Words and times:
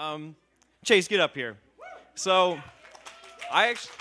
Um, 0.00 0.34
Chase, 0.82 1.08
get 1.08 1.20
up 1.20 1.34
here. 1.34 1.58
So, 2.14 2.58
I 3.52 3.68
actually, 3.68 3.92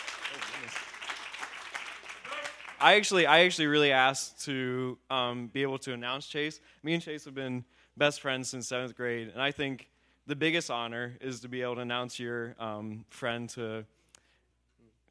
I 2.79 2.93
actually, 2.95 3.25
I 3.25 3.39
actually 3.41 3.67
really 3.67 3.91
asked 3.91 4.45
to 4.45 4.97
um, 5.09 5.47
be 5.47 5.61
able 5.61 5.77
to 5.79 5.91
announce 5.91 6.25
Chase. 6.25 6.61
Me 6.83 6.93
and 6.93 7.03
Chase 7.03 7.25
have 7.25 7.35
been 7.35 7.65
best 7.97 8.21
friends 8.21 8.49
since 8.49 8.69
seventh 8.69 8.95
grade, 8.95 9.27
and 9.33 9.41
I 9.41 9.51
think 9.51 9.89
the 10.25 10.37
biggest 10.37 10.71
honor 10.71 11.17
is 11.19 11.41
to 11.41 11.49
be 11.49 11.63
able 11.63 11.75
to 11.75 11.81
announce 11.81 12.17
your 12.17 12.55
um, 12.59 13.03
friend 13.09 13.49
to 13.49 13.83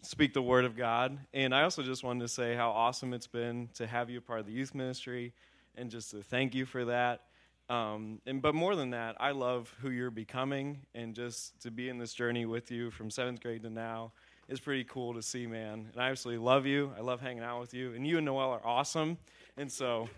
speak 0.01 0.33
the 0.33 0.41
word 0.41 0.65
of 0.65 0.75
God. 0.75 1.19
And 1.35 1.55
I 1.55 1.65
also 1.65 1.83
just 1.83 2.03
wanted 2.03 2.21
to 2.21 2.29
say 2.29 2.55
how 2.55 2.71
awesome 2.71 3.13
it's 3.13 3.27
been 3.27 3.69
to 3.75 3.87
have 3.87 4.09
you 4.09 4.19
a 4.19 4.23
part 4.23 4.41
of 4.41 4.47
the 4.47 4.53
youth 4.53 4.75
ministry, 4.75 5.35
and 5.77 5.91
just 5.91 6.13
to 6.13 6.23
thank 6.23 6.55
you 6.55 6.65
for 6.65 6.87
that. 6.87 7.25
Um, 7.69 8.21
and 8.27 8.41
but 8.41 8.55
more 8.55 8.75
than 8.75 8.91
that, 8.91 9.17
I 9.21 9.33
love 9.33 9.75
who 9.83 9.91
you're 9.91 10.11
becoming, 10.11 10.81
and 10.95 11.15
just 11.15 11.61
to 11.61 11.71
be 11.71 11.89
in 11.89 11.99
this 11.99 12.15
journey 12.15 12.47
with 12.47 12.71
you 12.71 12.91
from 12.91 13.11
seventh 13.11 13.43
grade 13.43 13.63
to 13.63 13.71
now 13.71 14.13
is 14.49 14.59
pretty 14.59 14.85
cool 14.85 15.13
to 15.15 15.23
see, 15.23 15.47
man. 15.47 15.89
And 15.93 16.03
I 16.03 16.09
absolutely 16.09 16.43
love 16.43 16.65
you. 16.65 16.93
I 16.97 17.03
love 17.03 17.21
hanging 17.21 17.43
out 17.43 17.61
with 17.61 17.75
you, 17.75 17.93
and 17.93 18.07
you 18.07 18.17
and 18.17 18.25
Noel 18.25 18.51
are 18.51 18.65
awesome. 18.65 19.19
And 19.59 19.71
so, 19.71 20.09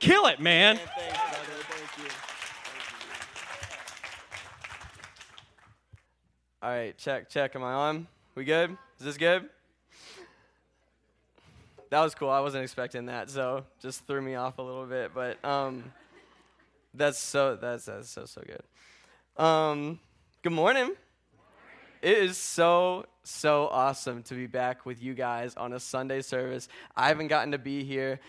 kill 0.00 0.26
it, 0.26 0.40
man. 0.40 0.76
man 0.76 0.86
thanks, 0.96 1.18
brother. 1.18 1.62
Thank 1.68 2.06
you. 2.06 2.14
All 6.62 6.70
right, 6.70 6.98
check, 6.98 7.28
check. 7.28 7.54
Am 7.54 7.62
I 7.62 7.72
on? 7.72 8.06
We 8.34 8.44
good? 8.44 8.76
Is 8.98 9.06
this 9.06 9.16
good? 9.16 9.48
That 11.90 12.00
was 12.00 12.14
cool. 12.14 12.30
I 12.30 12.40
wasn't 12.40 12.64
expecting 12.64 13.06
that, 13.06 13.30
so 13.30 13.64
just 13.80 14.06
threw 14.06 14.20
me 14.20 14.34
off 14.34 14.58
a 14.58 14.62
little 14.62 14.86
bit. 14.86 15.12
But 15.14 15.44
um, 15.44 15.84
that's 16.94 17.18
so 17.18 17.56
that's 17.56 17.84
that's 17.84 18.10
so 18.10 18.24
so 18.24 18.42
good. 18.44 19.42
Um, 19.42 20.00
good 20.42 20.52
morning. 20.52 20.94
It 22.02 22.18
is 22.18 22.36
so 22.36 23.06
so 23.22 23.68
awesome 23.68 24.22
to 24.24 24.34
be 24.34 24.46
back 24.46 24.86
with 24.86 25.02
you 25.02 25.14
guys 25.14 25.54
on 25.56 25.72
a 25.72 25.80
Sunday 25.80 26.22
service. 26.22 26.68
I 26.96 27.08
haven't 27.08 27.28
gotten 27.28 27.52
to 27.52 27.58
be 27.58 27.84
here 27.84 28.20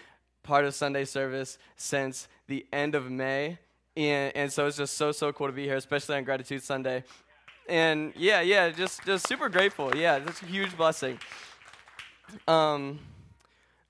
part 0.43 0.65
of 0.65 0.75
Sunday 0.75 1.05
service 1.05 1.57
since 1.75 2.27
the 2.47 2.65
end 2.73 2.95
of 2.95 3.09
May, 3.09 3.57
and 3.95 4.35
and 4.35 4.51
so 4.51 4.67
it's 4.67 4.77
just 4.77 4.95
so 4.95 5.11
so 5.11 5.31
cool 5.31 5.47
to 5.47 5.53
be 5.53 5.65
here, 5.65 5.77
especially 5.77 6.17
on 6.17 6.23
Gratitude 6.23 6.63
Sunday. 6.63 7.03
And 7.69 8.13
yeah, 8.15 8.41
yeah, 8.41 8.69
just 8.69 9.03
just 9.05 9.27
super 9.27 9.49
grateful. 9.49 9.95
Yeah, 9.95 10.19
that's 10.19 10.41
a 10.41 10.45
huge 10.45 10.75
blessing. 10.75 11.19
Um, 12.47 12.99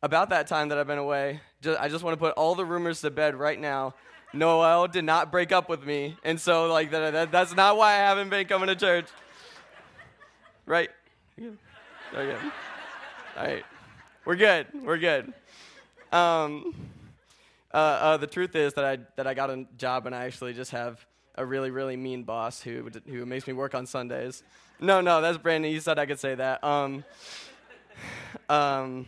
about 0.04 0.30
that 0.30 0.48
time 0.48 0.70
that 0.70 0.78
I've 0.78 0.88
been 0.88 0.98
away, 0.98 1.42
just, 1.62 1.80
I 1.80 1.88
just 1.88 2.04
want 2.04 2.14
to 2.14 2.20
put 2.20 2.34
all 2.34 2.56
the 2.56 2.66
rumors 2.66 3.02
to 3.02 3.12
bed 3.12 3.36
right 3.36 3.60
now. 3.60 3.94
Noel 4.34 4.88
did 4.88 5.04
not 5.04 5.32
break 5.32 5.52
up 5.52 5.68
with 5.68 5.86
me, 5.86 6.18
and 6.24 6.40
so 6.40 6.68
like 6.68 6.92
that, 6.92 7.12
that 7.12 7.32
that's 7.32 7.56
not 7.56 7.78
why 7.78 7.94
I 7.94 7.98
haven't 7.98 8.30
been 8.30 8.48
coming 8.48 8.68
to 8.68 8.76
church. 8.76 9.08
Right? 10.66 10.90
Okay. 11.40 12.38
All 13.38 13.44
right. 13.44 13.64
We're 14.26 14.36
good. 14.36 14.68
We're 14.74 14.98
good. 14.98 15.34
Um, 16.12 16.76
uh, 17.74 17.78
uh, 17.78 18.18
the 18.18 18.28
truth 18.28 18.56
is 18.56 18.74
that 18.74 18.86
I 18.86 19.00
that 19.16 19.28
I 19.28 19.34
got 19.34 19.50
a 19.50 19.66
job 19.78 20.06
and 20.06 20.16
I 20.16 20.26
actually 20.26 20.54
just 20.54 20.72
have 20.72 21.06
a 21.36 21.46
really 21.46 21.72
really 21.72 21.96
mean 21.96 22.24
boss 22.24 22.62
who 22.62 22.90
who 23.08 23.26
makes 23.26 23.48
me 23.48 23.54
work 23.54 23.74
on 23.74 23.86
Sundays. 23.86 24.44
No, 24.80 25.02
no, 25.02 25.22
that's 25.22 25.38
Brandon. 25.38 25.72
You 25.72 25.80
said 25.80 26.00
I 26.00 26.06
could 26.06 26.20
say 26.20 26.36
that. 26.36 26.64
Um, 26.64 27.04
um, 28.50 29.08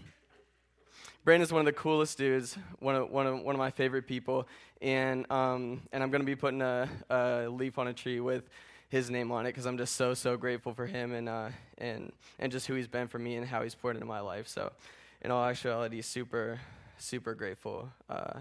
Brandon's 1.24 1.54
one 1.54 1.62
of 1.62 1.66
the 1.66 1.74
coolest 1.74 2.18
dudes, 2.18 2.58
one 2.80 2.96
of, 2.96 3.10
one 3.10 3.26
of, 3.26 3.40
one 3.42 3.56
of 3.56 3.60
my 3.60 3.72
favorite 3.72 4.08
people, 4.08 4.46
and, 4.82 5.30
um, 5.32 5.82
and 5.94 6.04
I'm 6.04 6.12
going 6.12 6.22
to 6.22 6.26
be 6.26 6.36
putting 6.36 6.62
a, 6.62 6.90
a, 7.10 7.48
leaf 7.48 7.78
on 7.78 7.88
a 7.88 7.94
tree 7.94 8.20
with 8.20 8.50
his 8.90 9.10
name 9.10 9.32
on 9.32 9.46
it 9.46 9.50
because 9.50 9.66
I'm 9.66 9.78
just 9.78 9.96
so, 9.96 10.14
so 10.14 10.36
grateful 10.36 10.74
for 10.74 10.86
him 10.86 11.14
and, 11.14 11.30
uh, 11.30 11.50
and, 11.78 12.12
and 12.40 12.52
just 12.52 12.68
who 12.68 12.74
he's 12.74 12.90
been 12.90 13.08
for 13.08 13.20
me 13.20 13.36
and 13.36 13.48
how 13.48 13.64
he's 13.64 13.74
poured 13.74 13.96
into 13.96 14.06
my 14.06 14.20
life. 14.20 14.50
So, 14.50 14.72
in 15.22 15.32
all 15.32 15.46
actuality, 15.46 16.02
super, 16.02 16.60
super 16.98 17.34
grateful 17.34 17.90
uh, 18.10 18.40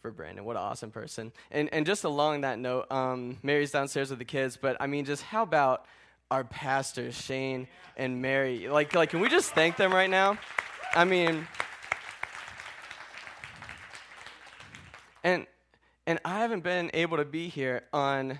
for 0.00 0.10
Brandon. 0.10 0.44
What 0.44 0.56
an 0.56 0.62
awesome 0.62 0.90
person. 0.90 1.30
And, 1.52 1.72
and 1.72 1.86
just 1.86 2.02
along 2.02 2.40
that 2.40 2.58
note, 2.58 2.90
um, 2.90 3.38
Mary's 3.44 3.70
downstairs 3.70 4.10
with 4.10 4.18
the 4.18 4.24
kids, 4.24 4.58
but 4.60 4.76
I 4.80 4.88
mean, 4.88 5.04
just 5.04 5.22
how 5.22 5.44
about 5.44 5.86
our 6.32 6.42
pastors, 6.42 7.14
Shane 7.14 7.68
and 7.96 8.20
Mary? 8.20 8.66
Like, 8.68 8.92
like, 8.96 9.10
can 9.10 9.20
we 9.20 9.28
just 9.28 9.52
thank 9.54 9.76
them 9.76 9.92
right 9.92 10.10
now? 10.10 10.38
I 10.94 11.04
mean, 11.04 11.46
And 15.24 15.46
and 16.06 16.18
I 16.24 16.40
haven't 16.40 16.64
been 16.64 16.90
able 16.94 17.18
to 17.18 17.24
be 17.24 17.48
here 17.48 17.84
on 17.92 18.38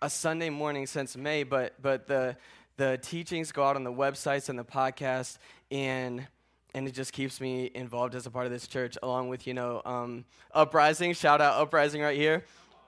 a 0.00 0.08
Sunday 0.08 0.50
morning 0.50 0.86
since 0.86 1.16
May, 1.16 1.42
but 1.42 1.74
but 1.82 2.06
the 2.06 2.36
the 2.76 2.98
teachings 3.02 3.52
go 3.52 3.64
out 3.64 3.76
on 3.76 3.84
the 3.84 3.92
websites 3.92 4.48
and 4.48 4.58
the 4.58 4.64
podcast, 4.64 5.38
and 5.70 6.26
and 6.74 6.86
it 6.86 6.92
just 6.92 7.12
keeps 7.12 7.40
me 7.40 7.70
involved 7.74 8.14
as 8.14 8.26
a 8.26 8.30
part 8.30 8.46
of 8.46 8.52
this 8.52 8.68
church, 8.68 8.96
along 9.02 9.28
with 9.30 9.46
you 9.46 9.54
know 9.54 9.82
um, 9.84 10.24
uprising. 10.52 11.12
Shout 11.12 11.40
out 11.40 11.60
uprising 11.60 12.02
right 12.02 12.16
here, 12.16 12.44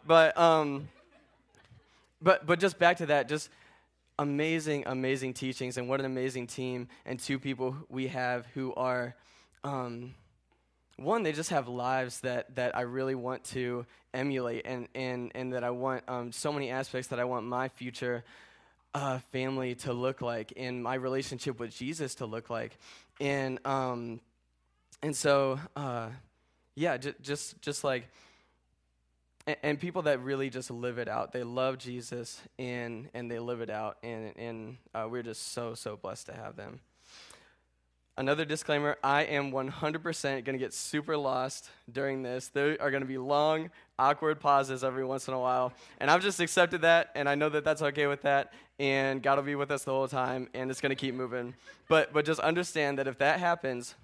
but 0.07 0.39
um, 0.39 0.89
but 2.23 2.47
but 2.47 2.61
just 2.61 2.79
back 2.79 2.99
to 2.99 3.07
that, 3.07 3.29
just 3.29 3.51
amazing, 4.17 4.85
amazing 4.87 5.35
teachings, 5.35 5.77
and 5.77 5.89
what 5.89 5.99
an 5.99 6.07
amazing 6.07 6.47
team 6.47 6.87
and 7.05 7.19
two 7.19 7.39
people 7.39 7.77
we 7.89 8.09
have 8.09 8.47
who 8.55 8.75
are. 8.75 9.17
Um, 9.65 10.15
one, 10.99 11.23
they 11.23 11.33
just 11.33 11.51
have 11.51 11.69
lives 11.69 12.21
that, 12.21 12.57
that 12.57 12.77
I 12.77 12.81
really 12.83 13.15
want 13.15 13.45
to 13.45 13.87
emulate, 14.13 14.67
and, 14.67 14.89
and, 14.95 15.31
and 15.35 15.53
that 15.53 15.63
I 15.63 15.71
want 15.71 16.03
um, 16.09 16.33
so 16.33 16.53
many 16.53 16.71
aspects 16.71 17.09
that 17.09 17.21
I 17.21 17.25
want 17.25 17.47
my 17.47 17.69
future 17.69 18.25
uh, 18.95 19.19
family 19.31 19.77
to 19.77 19.93
look 19.93 20.21
like, 20.21 20.53
and 20.57 20.83
my 20.83 20.95
relationship 20.95 21.61
with 21.61 21.71
Jesus 21.71 22.17
to 22.17 22.27
look 22.27 22.51
like. 22.51 22.77
And, 23.21 23.65
um, 23.65 24.21
and 25.01 25.15
so, 25.15 25.61
uh, 25.77 26.09
yeah, 26.75 26.97
j- 26.97 27.15
just, 27.23 27.63
just 27.63 27.85
like, 27.85 28.09
and, 29.47 29.57
and, 29.63 29.81
people 29.81 30.03
that 30.03 30.21
really 30.21 30.51
just 30.51 30.71
live 30.71 30.99
it 30.99 31.09
out. 31.09 31.33
They 31.33 31.45
love 31.45 31.79
Jesus, 31.79 32.41
and, 32.59 33.09
and 33.15 33.31
they 33.31 33.39
live 33.39 33.61
it 33.61 33.71
out, 33.71 33.99
and, 34.03 34.37
and 34.37 34.77
uh, 34.95 35.07
we're 35.09 35.23
just 35.23 35.53
so, 35.53 35.75
so 35.75 35.97
blessed 35.97 36.27
to 36.27 36.33
have 36.33 36.57
them. 36.57 36.81
Another 38.19 38.45
disclaimer 38.45 38.97
I 39.05 39.23
am 39.23 39.53
100% 39.53 40.23
going 40.23 40.45
to 40.45 40.59
get 40.59 40.75
super 40.75 41.17
lost 41.17 41.71
during 41.93 42.25
this. 42.25 42.49
There 42.49 42.77
are 42.81 42.91
going 42.91 43.03
to 43.03 43.07
be 43.07 43.17
long, 43.17 43.71
awkward 43.97 44.41
pauses 44.41 44.83
every 44.83 45.05
once 45.05 45.29
in 45.29 45.35
a 45.35 45.39
while. 45.39 45.73
And 46.01 46.11
I've 46.11 46.21
just 46.21 46.41
accepted 46.41 46.83
that, 46.83 47.13
and 47.15 47.29
I 47.29 47.37
know 47.37 47.49
that 47.49 47.63
that's 47.63 47.81
okay 47.81 48.09
with 48.09 48.23
that. 48.23 48.53
And 48.81 49.23
God 49.23 49.37
will 49.37 49.45
be 49.45 49.55
with 49.55 49.71
us 49.71 49.85
the 49.85 49.93
whole 49.93 50.09
time, 50.09 50.49
and 50.53 50.69
it's 50.69 50.81
going 50.81 50.91
to 50.91 50.97
keep 50.97 51.15
moving. 51.15 51.55
But, 51.89 52.13
but 52.13 52.25
just 52.25 52.41
understand 52.41 52.99
that 52.99 53.07
if 53.07 53.19
that 53.19 53.39
happens, 53.39 53.95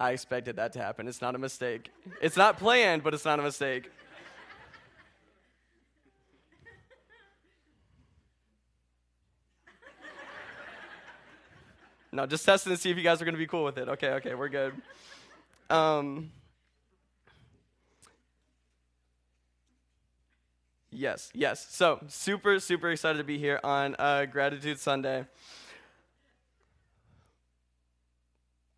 I 0.00 0.10
expected 0.10 0.56
that 0.56 0.72
to 0.72 0.80
happen. 0.80 1.06
It's 1.06 1.22
not 1.22 1.36
a 1.36 1.38
mistake. 1.38 1.92
It's 2.20 2.36
not 2.36 2.58
planned, 2.58 3.04
but 3.04 3.14
it's 3.14 3.24
not 3.24 3.38
a 3.38 3.42
mistake. 3.42 3.88
No, 12.14 12.26
just 12.26 12.44
testing 12.44 12.72
to 12.72 12.76
see 12.76 12.90
if 12.90 12.98
you 12.98 13.02
guys 13.02 13.22
are 13.22 13.24
going 13.24 13.34
to 13.34 13.38
be 13.38 13.46
cool 13.46 13.64
with 13.64 13.78
it. 13.78 13.88
Okay, 13.88 14.10
okay, 14.10 14.34
we're 14.34 14.50
good. 14.50 14.74
Um, 15.70 16.30
yes, 20.90 21.30
yes. 21.32 21.66
So, 21.70 22.00
super, 22.08 22.60
super 22.60 22.90
excited 22.90 23.16
to 23.16 23.24
be 23.24 23.38
here 23.38 23.58
on 23.64 23.96
uh, 23.98 24.26
Gratitude 24.26 24.78
Sunday. 24.78 25.24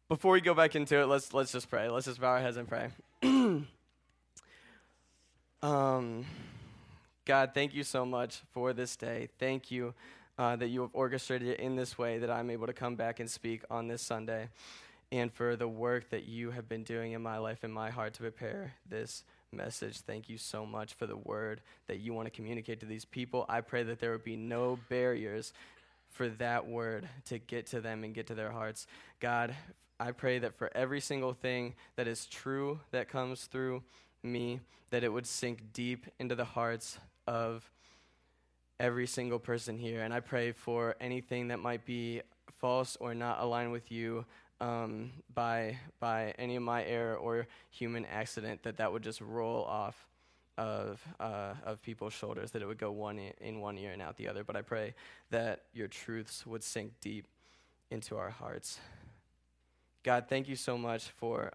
Before 0.09 0.34
we 0.34 0.41
go 0.41 0.55
back 0.55 0.77
into 0.77 1.00
it, 1.00 1.06
let's 1.06 1.34
let's 1.34 1.50
just 1.50 1.69
pray. 1.69 1.89
Let's 1.89 2.06
just 2.06 2.21
bow 2.21 2.28
our 2.28 2.41
heads 2.41 2.56
and 2.56 2.69
pray. 2.69 2.91
um, 5.62 6.25
God, 7.25 7.50
thank 7.53 7.75
you 7.75 7.83
so 7.83 8.06
much 8.06 8.43
for 8.53 8.73
this 8.73 8.94
day. 8.94 9.28
Thank 9.41 9.73
you 9.73 9.93
uh, 10.38 10.56
that 10.56 10.69
you 10.69 10.81
have 10.82 10.90
orchestrated 10.92 11.48
it 11.48 11.60
in 11.60 11.76
this 11.76 11.96
way 11.96 12.19
that 12.19 12.31
I'm 12.31 12.50
able 12.50 12.66
to 12.66 12.72
come 12.72 12.96
back 12.96 13.20
and 13.20 13.31
speak 13.31 13.62
on 13.70 13.88
this 13.88 14.02
Sunday, 14.02 14.48
and 15.12 15.32
for 15.32 15.56
the 15.56 15.69
work 15.69 16.10
that 16.10 16.25
you 16.26 16.50
have 16.50 16.69
been 16.69 16.82
doing 16.82 17.12
in 17.12 17.22
my 17.22 17.38
life 17.38 17.62
and 17.62 17.72
my 17.72 17.90
heart 17.90 18.14
to 18.14 18.22
prepare 18.22 18.72
this 18.88 19.25
message. 19.52 20.00
Thank 20.00 20.28
you 20.28 20.38
so 20.38 20.66
much 20.66 20.94
for 20.94 21.06
the 21.06 21.16
word 21.16 21.60
that 21.86 22.00
you 22.00 22.12
want 22.12 22.26
to 22.26 22.31
communicate 22.31 22.81
to 22.81 22.86
these 22.86 23.04
people. 23.04 23.46
I 23.48 23.60
pray 23.60 23.84
that 23.84 24.00
there 24.00 24.10
would 24.12 24.25
be 24.25 24.36
no 24.36 24.78
barriers 24.88 25.52
for 26.10 26.28
that 26.28 26.66
word 26.66 27.08
to 27.26 27.38
get 27.38 27.66
to 27.69 27.81
them 27.81 28.04
and 28.04 28.14
get 28.14 28.26
to 28.28 28.34
their 28.34 28.50
hearts. 28.50 28.86
God, 29.20 29.54
I 30.00 30.10
pray 30.12 30.40
that 30.40 30.54
for 30.54 30.70
every 30.75 31.00
single 31.00 31.32
thing 31.32 31.75
that 31.96 32.08
is 32.08 32.26
true 32.26 32.81
that 32.90 33.08
comes 33.08 33.44
through 33.44 33.82
me, 34.22 34.60
that 34.90 35.04
it 35.04 35.12
would 35.12 35.26
sink 35.26 35.72
deep 35.72 36.06
into 36.19 36.34
the 36.34 36.44
hearts 36.44 36.98
of 37.26 37.70
every 38.81 39.06
single 39.06 39.38
person 39.38 39.79
here. 39.79 40.03
And 40.03 40.12
I 40.12 40.21
pray 40.21 40.53
for 40.53 40.97
anything 41.00 41.49
that 41.49 41.59
might 41.59 41.85
be 41.85 42.23
false 42.61 42.97
or 43.00 43.15
not 43.15 43.41
aligned 43.41 43.73
with 43.73 43.91
you 43.91 44.25
um, 44.61 45.11
by, 45.35 45.79
by 46.00 46.35
any 46.38 46.56
of 46.56 46.62
my 46.62 46.85
error 46.85 47.17
or 47.17 47.47
human 47.71 48.05
accident, 48.06 48.62
that 48.62 48.76
that 48.79 48.93
would 48.93 49.03
just 49.03 49.21
roll 49.21 49.65
off 49.65 50.06
of 50.56 51.00
uh, 51.19 51.55
of 51.65 51.82
people's 51.82 52.12
shoulders, 52.12 52.53
that 52.53 52.62
it 52.62 52.67
would 52.67 52.79
go 52.79 52.93
one 52.93 53.19
e- 53.19 53.32
in 53.41 53.61
one 53.61 53.76
ear 53.76 53.91
and 53.93 54.00
out 54.00 54.17
the 54.17 54.29
other. 54.29 54.44
But 54.44 54.56
I 54.56 54.62
pray 54.62 54.94
that 55.31 55.62
your 55.73 55.88
truths 55.88 56.47
would 56.47 56.62
sink 56.62 56.93
deep 57.00 57.27
into 57.91 58.17
our 58.17 58.31
hearts. 58.31 58.79
God, 60.05 60.27
thank 60.29 60.49
you 60.49 60.56
so 60.56 60.79
much 60.79 61.09
for 61.09 61.53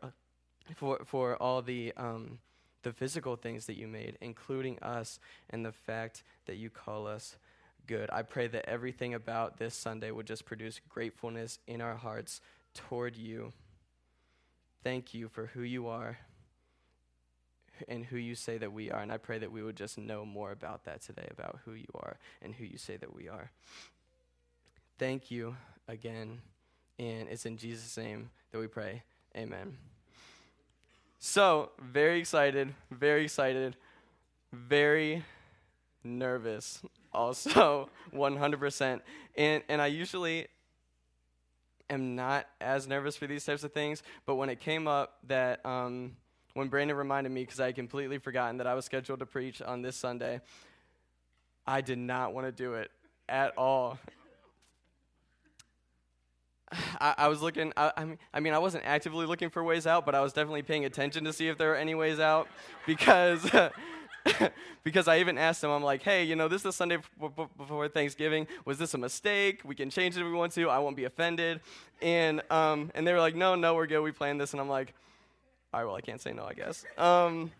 for 0.75 0.99
for 1.05 1.41
all 1.41 1.61
the 1.61 1.93
um, 1.95 2.39
the 2.83 2.93
physical 2.93 3.35
things 3.35 3.65
that 3.65 3.77
you 3.77 3.87
made, 3.87 4.17
including 4.21 4.79
us, 4.79 5.19
and 5.49 5.65
the 5.65 5.71
fact 5.71 6.23
that 6.45 6.57
you 6.57 6.69
call 6.69 7.07
us 7.07 7.37
good. 7.87 8.09
I 8.11 8.21
pray 8.21 8.47
that 8.47 8.69
everything 8.69 9.13
about 9.13 9.57
this 9.57 9.75
Sunday 9.75 10.11
would 10.11 10.27
just 10.27 10.45
produce 10.45 10.79
gratefulness 10.87 11.59
in 11.67 11.81
our 11.81 11.95
hearts 11.95 12.41
toward 12.73 13.17
you. 13.17 13.51
Thank 14.83 15.13
you 15.13 15.27
for 15.27 15.47
who 15.47 15.61
you 15.61 15.87
are 15.87 16.19
and 17.87 18.05
who 18.05 18.17
you 18.17 18.35
say 18.35 18.57
that 18.57 18.73
we 18.73 18.91
are. 18.91 19.01
And 19.01 19.11
I 19.11 19.17
pray 19.17 19.39
that 19.39 19.51
we 19.51 19.63
would 19.63 19.75
just 19.75 19.97
know 19.97 20.25
more 20.25 20.51
about 20.51 20.85
that 20.85 21.01
today, 21.01 21.27
about 21.31 21.59
who 21.65 21.73
you 21.73 21.87
are 21.95 22.17
and 22.41 22.53
who 22.53 22.65
you 22.65 22.77
say 22.77 22.97
that 22.97 23.13
we 23.13 23.27
are. 23.27 23.51
Thank 24.97 25.31
you 25.31 25.55
again. 25.87 26.41
And 26.97 27.29
it's 27.29 27.45
in 27.45 27.57
Jesus' 27.57 27.97
name 27.97 28.29
that 28.51 28.59
we 28.59 28.67
pray. 28.67 29.03
Amen. 29.35 29.88
So, 31.19 31.71
very 31.79 32.19
excited, 32.19 32.73
very 32.89 33.25
excited, 33.25 33.75
very 34.53 35.23
nervous. 36.03 36.81
Also 37.11 37.89
100% 38.13 39.01
and 39.35 39.63
and 39.67 39.81
i 39.81 39.87
usually 39.87 40.47
am 41.89 42.15
not 42.15 42.45
as 42.61 42.87
nervous 42.87 43.15
for 43.15 43.25
these 43.25 43.43
types 43.43 43.63
of 43.63 43.73
things 43.73 44.03
but 44.25 44.35
when 44.35 44.49
it 44.49 44.59
came 44.59 44.87
up 44.87 45.17
that 45.27 45.65
um, 45.65 46.15
when 46.53 46.67
brandon 46.67 46.95
reminded 46.95 47.31
me 47.31 47.41
because 47.43 47.59
i 47.59 47.67
had 47.67 47.75
completely 47.75 48.17
forgotten 48.19 48.57
that 48.57 48.67
i 48.67 48.73
was 48.73 48.85
scheduled 48.85 49.19
to 49.19 49.25
preach 49.25 49.61
on 49.61 49.81
this 49.81 49.95
sunday 49.95 50.39
i 51.65 51.81
did 51.81 51.97
not 51.97 52.33
want 52.33 52.45
to 52.45 52.51
do 52.51 52.73
it 52.73 52.91
at 53.27 53.55
all 53.57 53.97
I, 57.01 57.15
I, 57.17 57.27
was 57.27 57.41
looking. 57.41 57.73
I, 57.75 58.15
I, 58.33 58.39
mean, 58.39 58.53
I 58.53 58.59
wasn't 58.59 58.85
actively 58.85 59.25
looking 59.25 59.49
for 59.49 59.63
ways 59.63 59.87
out, 59.87 60.05
but 60.05 60.15
I 60.15 60.21
was 60.21 60.33
definitely 60.33 60.63
paying 60.63 60.85
attention 60.85 61.23
to 61.25 61.33
see 61.33 61.47
if 61.47 61.57
there 61.57 61.69
were 61.69 61.75
any 61.75 61.95
ways 61.95 62.19
out, 62.19 62.47
because 62.85 63.49
because 64.83 65.07
I 65.07 65.19
even 65.19 65.37
asked 65.37 65.61
them, 65.61 65.71
I'm 65.71 65.83
like, 65.83 66.03
hey, 66.03 66.23
you 66.23 66.35
know, 66.35 66.47
this 66.47 66.65
is 66.65 66.75
Sunday 66.75 66.97
before 67.57 67.87
Thanksgiving. 67.87 68.47
Was 68.65 68.77
this 68.77 68.93
a 68.93 68.97
mistake? 68.97 69.61
We 69.63 69.75
can 69.75 69.89
change 69.89 70.17
it 70.17 70.21
if 70.21 70.25
we 70.25 70.33
want 70.33 70.53
to. 70.53 70.69
I 70.69 70.79
won't 70.79 70.95
be 70.95 71.05
offended. 71.05 71.61
And, 72.01 72.41
um, 72.49 72.91
and 72.95 73.05
they 73.05 73.13
were 73.13 73.19
like, 73.19 73.35
no, 73.35 73.55
no, 73.55 73.75
we're 73.75 73.87
good. 73.87 74.01
We 74.01 74.11
planned 74.11 74.39
this. 74.39 74.53
And 74.53 74.61
I'm 74.61 74.69
like, 74.69 74.93
all 75.73 75.79
right, 75.79 75.85
well, 75.85 75.95
I 75.95 76.01
can't 76.01 76.21
say 76.21 76.33
no, 76.33 76.45
I 76.45 76.53
guess. 76.53 76.85
Um, 76.97 77.51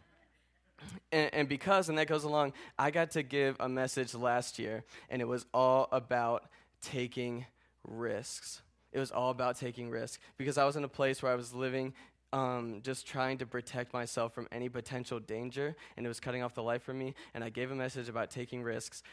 and, 1.12 1.34
and 1.34 1.50
because, 1.50 1.90
and 1.90 1.98
that 1.98 2.08
goes 2.08 2.24
along, 2.24 2.54
I 2.78 2.92
got 2.92 3.12
to 3.12 3.24
give 3.24 3.56
a 3.60 3.70
message 3.70 4.14
last 4.16 4.60
year, 4.60 4.84
and 5.10 5.22
it 5.22 5.28
was 5.28 5.46
all 5.54 5.90
about 5.92 6.46
taking 6.82 7.46
risks. 7.88 8.62
It 8.92 9.00
was 9.00 9.12
all 9.12 9.30
about 9.30 9.58
taking 9.58 9.90
risks 9.90 10.20
because 10.38 10.58
I 10.58 10.66
was 10.66 10.76
in 10.76 10.84
a 10.84 10.90
place 10.90 11.22
where 11.22 11.32
I 11.32 11.36
was 11.36 11.54
living 11.54 11.94
um, 12.32 12.82
just 12.84 13.08
trying 13.08 13.38
to 13.40 13.46
protect 13.46 13.94
myself 13.94 14.34
from 14.34 14.48
any 14.52 14.70
potential 14.70 15.20
danger, 15.20 15.76
and 15.98 16.06
it 16.06 16.10
was 16.10 16.20
cutting 16.20 16.44
off 16.44 16.54
the 16.54 16.64
life 16.64 16.84
from 16.84 17.00
me. 17.00 17.16
And 17.34 17.44
I 17.44 17.50
gave 17.50 17.72
a 17.72 17.76
message 17.76 18.10
about 18.10 18.30
taking 18.30 18.64
risks. 18.64 19.04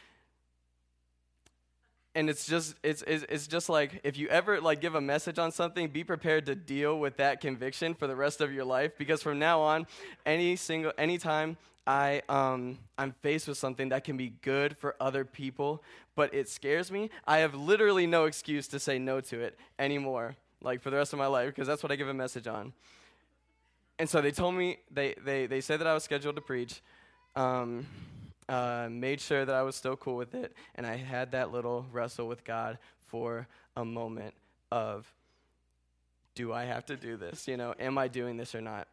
And 2.13 2.29
it's 2.29 2.47
just 2.47 2.75
it's, 2.83 3.03
it's 3.05 3.25
it's 3.29 3.47
just 3.47 3.69
like 3.69 4.01
if 4.03 4.17
you 4.17 4.27
ever 4.29 4.59
like 4.59 4.81
give 4.81 4.95
a 4.95 5.01
message 5.01 5.37
on 5.37 5.51
something, 5.51 5.87
be 5.89 6.03
prepared 6.03 6.47
to 6.47 6.55
deal 6.55 6.99
with 6.99 7.17
that 7.17 7.41
conviction 7.41 7.93
for 7.93 8.07
the 8.07 8.15
rest 8.15 8.41
of 8.41 8.51
your 8.51 8.65
life. 8.65 8.97
Because 8.97 9.21
from 9.21 9.37
now 9.37 9.61
on, 9.61 9.85
any 10.25 10.55
single 10.55 10.93
anytime 10.97 11.57
I 11.87 12.21
um, 12.29 12.77
I'm 12.97 13.13
faced 13.21 13.47
with 13.47 13.57
something 13.57 13.89
that 13.89 14.03
can 14.03 14.17
be 14.17 14.33
good 14.41 14.77
for 14.77 14.95
other 14.99 15.23
people, 15.25 15.83
but 16.15 16.33
it 16.33 16.49
scares 16.49 16.91
me, 16.91 17.09
I 17.25 17.39
have 17.39 17.55
literally 17.55 18.05
no 18.05 18.25
excuse 18.25 18.67
to 18.69 18.79
say 18.79 18.99
no 18.99 19.21
to 19.21 19.39
it 19.39 19.57
anymore, 19.79 20.35
like 20.61 20.81
for 20.81 20.89
the 20.89 20.97
rest 20.97 21.13
of 21.13 21.19
my 21.19 21.27
life, 21.27 21.47
because 21.47 21.67
that's 21.67 21.81
what 21.81 21.91
I 21.91 21.95
give 21.95 22.09
a 22.09 22.13
message 22.13 22.47
on 22.47 22.73
and 23.99 24.09
so 24.09 24.21
they 24.21 24.31
told 24.31 24.55
me 24.55 24.77
they 24.91 25.15
they 25.23 25.47
they 25.47 25.61
said 25.61 25.79
that 25.79 25.87
I 25.87 25.93
was 25.93 26.03
scheduled 26.03 26.35
to 26.35 26.41
preach. 26.41 26.81
Um, 27.35 27.85
uh, 28.49 28.87
made 28.89 29.19
sure 29.19 29.43
that 29.43 29.53
I 29.53 29.61
was 29.61 29.75
still 29.75 29.97
cool 29.97 30.15
with 30.15 30.33
it, 30.33 30.53
and 30.75 30.85
I 30.85 30.95
had 30.95 31.31
that 31.33 31.51
little 31.51 31.85
wrestle 31.91 32.27
with 32.27 32.45
God 32.45 32.77
for 33.07 33.45
a 33.75 33.83
moment 33.83 34.33
of, 34.71 35.11
do 36.33 36.53
I 36.53 36.63
have 36.63 36.85
to 36.85 36.95
do 36.95 37.17
this? 37.17 37.45
You 37.45 37.57
know, 37.57 37.75
am 37.77 37.97
I 37.97 38.07
doing 38.07 38.37
this 38.37 38.55
or 38.55 38.61
not? 38.61 38.87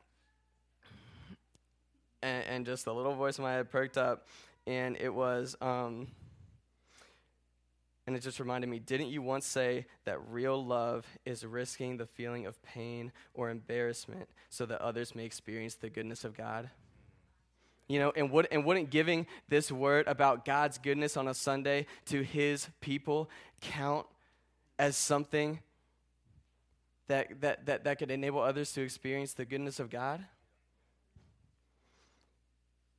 And, 2.24 2.44
and 2.46 2.66
just 2.66 2.86
the 2.86 2.94
little 2.94 3.14
voice 3.14 3.38
in 3.38 3.44
my 3.44 3.52
head 3.52 3.70
perked 3.70 3.98
up, 3.98 4.26
and 4.66 4.96
it 4.98 5.12
was. 5.12 5.56
Um, 5.60 6.08
and 8.06 8.16
it 8.16 8.20
just 8.20 8.38
reminded 8.40 8.68
me 8.68 8.78
didn't 8.78 9.08
you 9.08 9.22
once 9.22 9.46
say 9.46 9.86
that 10.04 10.18
real 10.30 10.62
love 10.62 11.06
is 11.24 11.44
risking 11.44 11.96
the 11.96 12.06
feeling 12.06 12.46
of 12.46 12.62
pain 12.62 13.12
or 13.32 13.50
embarrassment 13.50 14.28
so 14.50 14.66
that 14.66 14.80
others 14.80 15.14
may 15.14 15.24
experience 15.24 15.74
the 15.74 15.90
goodness 15.90 16.24
of 16.24 16.36
God? 16.36 16.70
You 17.88 17.98
know, 17.98 18.12
and, 18.16 18.30
would, 18.30 18.48
and 18.50 18.64
wouldn't 18.64 18.88
giving 18.88 19.26
this 19.48 19.70
word 19.70 20.06
about 20.06 20.46
God's 20.46 20.78
goodness 20.78 21.18
on 21.18 21.28
a 21.28 21.34
Sunday 21.34 21.86
to 22.06 22.22
his 22.22 22.68
people 22.80 23.28
count 23.60 24.06
as 24.78 24.96
something 24.96 25.60
that, 27.08 27.42
that, 27.42 27.66
that, 27.66 27.84
that 27.84 27.98
could 27.98 28.10
enable 28.10 28.40
others 28.40 28.72
to 28.72 28.82
experience 28.82 29.34
the 29.34 29.44
goodness 29.44 29.80
of 29.80 29.90
God? 29.90 30.24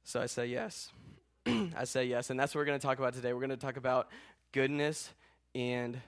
So 0.06 0.22
I 0.22 0.28
say 0.28 0.46
yes. 0.46 0.90
I 1.48 1.84
say 1.84 2.06
yes. 2.06 2.30
And 2.30 2.40
that's 2.40 2.54
what 2.54 2.62
we're 2.62 2.66
going 2.66 2.80
to 2.80 2.86
talk 2.86 3.00
about 3.00 3.16
today. 3.16 3.34
We're 3.34 3.40
going 3.40 3.50
to 3.50 3.58
talk 3.58 3.76
about 3.76 4.10
goodness 4.52 5.10
and 5.56 6.00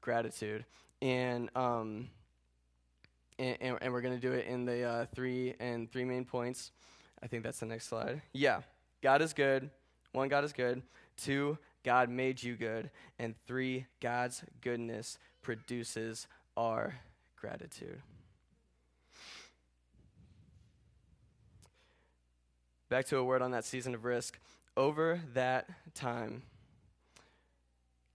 gratitude. 0.00 0.64
And, 1.00 1.48
um, 1.56 2.08
and, 3.38 3.56
and, 3.60 3.78
and 3.80 3.92
we're 3.92 4.00
going 4.00 4.14
to 4.14 4.20
do 4.20 4.32
it 4.32 4.46
in 4.46 4.64
the 4.64 4.82
uh, 4.82 5.06
three 5.14 5.54
and 5.60 5.90
three 5.90 6.04
main 6.04 6.24
points. 6.24 6.72
I 7.22 7.28
think 7.28 7.44
that's 7.44 7.60
the 7.60 7.66
next 7.66 7.86
slide. 7.86 8.22
Yeah, 8.32 8.62
God 9.02 9.22
is 9.22 9.32
good. 9.32 9.70
One, 10.12 10.28
God 10.28 10.44
is 10.44 10.52
good. 10.52 10.82
Two, 11.16 11.56
God 11.84 12.10
made 12.10 12.42
you 12.42 12.56
good. 12.56 12.90
And 13.20 13.34
three, 13.46 13.86
God's 14.00 14.42
goodness 14.62 15.16
produces 15.42 16.26
our 16.56 16.96
gratitude. 17.36 18.00
Back 22.88 23.06
to 23.06 23.16
a 23.16 23.24
word 23.24 23.42
on 23.42 23.52
that 23.52 23.64
season 23.64 23.94
of 23.94 24.04
risk. 24.04 24.38
Over 24.76 25.20
that 25.34 25.68
time, 25.94 26.42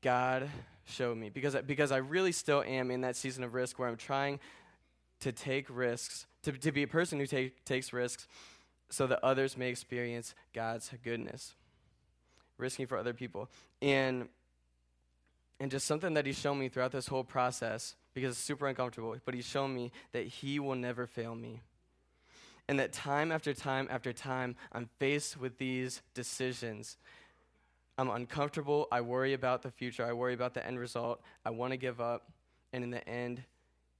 God 0.02 0.50
showed 0.86 1.18
me 1.18 1.30
because 1.30 1.56
because 1.66 1.92
I 1.92 1.98
really 1.98 2.32
still 2.32 2.64
am 2.64 2.92
in 2.92 3.02
that 3.02 3.16
season 3.16 3.44
of 3.44 3.54
risk 3.54 3.80
where 3.80 3.88
I'm 3.88 3.98
trying 3.98 4.40
to 5.22 5.32
take 5.32 5.68
risks 5.70 6.26
to, 6.44 6.52
to 6.52 6.72
be 6.72 6.84
a 6.84 6.88
person 6.88 7.20
who 7.20 7.26
take, 7.26 7.64
takes 7.66 7.94
risks 7.94 8.28
so 8.90 9.06
that 9.08 9.20
others 9.24 9.58
may 9.58 9.70
experience 9.70 10.34
God's 10.54 10.92
goodness 11.04 11.54
risking 12.58 12.88
for 12.88 12.98
other 12.98 13.14
people 13.14 13.50
and 13.82 14.28
and 15.62 15.72
just 15.72 15.86
something 15.86 16.14
that 16.14 16.26
he's 16.26 16.38
shown 16.38 16.58
me 16.58 16.70
throughout 16.70 16.92
this 16.92 17.08
whole 17.08 17.24
process 17.24 17.96
because 18.14 18.32
it's 18.32 18.40
super 18.40 18.68
uncomfortable 18.68 19.16
but 19.26 19.34
he's 19.34 19.46
shown 19.46 19.74
me 19.74 19.92
that 20.12 20.26
he 20.26 20.60
will 20.60 20.76
never 20.76 21.08
fail 21.08 21.36
me 21.36 21.62
and 22.70 22.80
that 22.80 22.94
time 22.94 23.34
after 23.34 23.54
time 23.54 23.88
after 23.92 24.14
time 24.14 24.56
I'm 24.72 24.90
faced 25.00 25.38
with 25.38 25.58
these 25.58 26.02
decisions 26.14 26.98
I'm 28.00 28.10
uncomfortable. 28.10 28.88
I 28.94 29.02
worry 29.02 29.34
about 29.34 29.62
the 29.62 29.72
future. 29.72 30.06
I 30.06 30.14
worry 30.14 30.34
about 30.34 30.54
the 30.54 30.66
end 30.66 30.80
result. 30.80 31.22
I 31.44 31.50
want 31.50 31.74
to 31.74 31.78
give 31.78 32.00
up. 32.00 32.32
And 32.72 32.82
in 32.82 32.92
the 32.92 33.06
end, 33.06 33.44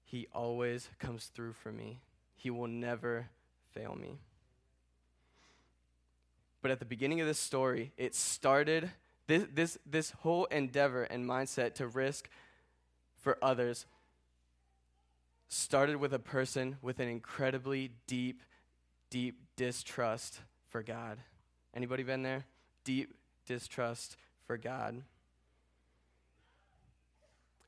He 0.06 0.26
always 0.34 0.90
comes 1.00 1.26
through 1.26 1.52
for 1.52 1.70
me. 1.70 2.00
He 2.38 2.50
will 2.50 2.68
never 2.68 3.28
fail 3.74 3.98
me. 4.00 4.20
But 6.62 6.72
at 6.72 6.80
the 6.80 6.86
beginning 6.86 7.20
of 7.20 7.28
this 7.28 7.40
story, 7.40 7.92
it 7.98 8.16
started, 8.16 8.90
this, 9.28 9.44
this, 9.54 9.78
this 9.86 10.12
whole 10.12 10.46
endeavor 10.46 11.04
and 11.04 11.26
mindset 11.26 11.74
to 11.76 11.88
risk 11.88 12.30
for 13.18 13.38
others 13.42 13.86
started 15.50 15.98
with 15.98 16.14
a 16.14 16.20
person 16.20 16.78
with 16.82 17.00
an 17.00 17.10
incredibly 17.10 17.92
deep, 18.08 18.44
deep 19.10 19.40
distrust 19.56 20.40
for 20.70 20.84
God. 20.84 21.18
Anybody 21.76 22.04
been 22.04 22.24
there? 22.24 22.46
Deep 22.84 23.14
distrust 23.46 24.18
for 24.46 24.58
God. 24.58 25.02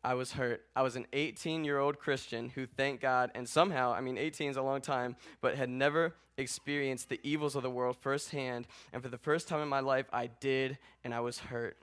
I 0.04 0.16
was 0.16 0.32
hurt. 0.32 0.66
I 0.76 0.82
was 0.82 0.96
an 0.96 1.06
18 1.14 1.64
year 1.64 1.78
old 1.78 2.00
Christian 2.00 2.50
who, 2.50 2.66
thank 2.66 3.02
God, 3.02 3.32
and 3.36 3.48
somehow, 3.48 3.94
I 3.94 4.02
mean, 4.02 4.18
18 4.18 4.50
is 4.50 4.58
a 4.58 4.62
long 4.62 4.82
time, 4.82 5.16
but 5.42 5.56
had 5.56 5.70
never 5.70 6.16
experienced 6.38 7.10
the 7.10 7.20
evils 7.24 7.56
of 7.56 7.62
the 7.62 7.70
world 7.70 7.98
firsthand. 7.98 8.68
And 8.94 9.04
for 9.04 9.10
the 9.10 9.18
first 9.18 9.48
time 9.48 9.62
in 9.62 9.68
my 9.68 9.80
life, 9.80 10.08
I 10.12 10.28
did, 10.40 10.80
and 11.04 11.14
I 11.14 11.20
was 11.20 11.38
hurt. 11.38 11.78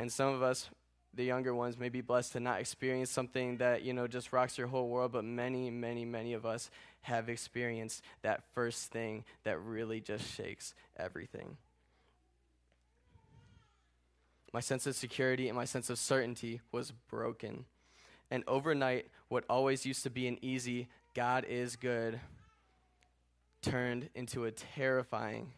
And 0.00 0.12
some 0.12 0.34
of 0.34 0.42
us 0.42 0.70
the 1.16 1.24
younger 1.24 1.54
ones 1.54 1.78
may 1.78 1.88
be 1.88 2.00
blessed 2.00 2.32
to 2.32 2.40
not 2.40 2.60
experience 2.60 3.10
something 3.10 3.58
that, 3.58 3.82
you 3.82 3.92
know, 3.92 4.06
just 4.06 4.32
rocks 4.32 4.58
your 4.58 4.66
whole 4.66 4.88
world, 4.88 5.12
but 5.12 5.24
many, 5.24 5.70
many, 5.70 6.04
many 6.04 6.32
of 6.32 6.44
us 6.44 6.70
have 7.04 7.28
experienced 7.28 8.02
that 8.22 8.42
first 8.54 8.90
thing 8.90 9.24
that 9.44 9.60
really 9.60 10.00
just 10.00 10.34
shakes 10.34 10.74
everything. 10.96 11.56
My 14.52 14.60
sense 14.60 14.86
of 14.86 14.94
security 14.94 15.48
and 15.48 15.56
my 15.56 15.64
sense 15.64 15.90
of 15.90 15.98
certainty 15.98 16.60
was 16.72 16.92
broken. 17.10 17.64
And 18.30 18.42
overnight, 18.46 19.08
what 19.28 19.44
always 19.50 19.84
used 19.84 20.02
to 20.04 20.10
be 20.10 20.26
an 20.28 20.38
easy, 20.42 20.88
God 21.14 21.44
is 21.44 21.76
good, 21.76 22.20
turned 23.60 24.08
into 24.14 24.44
a 24.44 24.50
terrifying, 24.50 25.52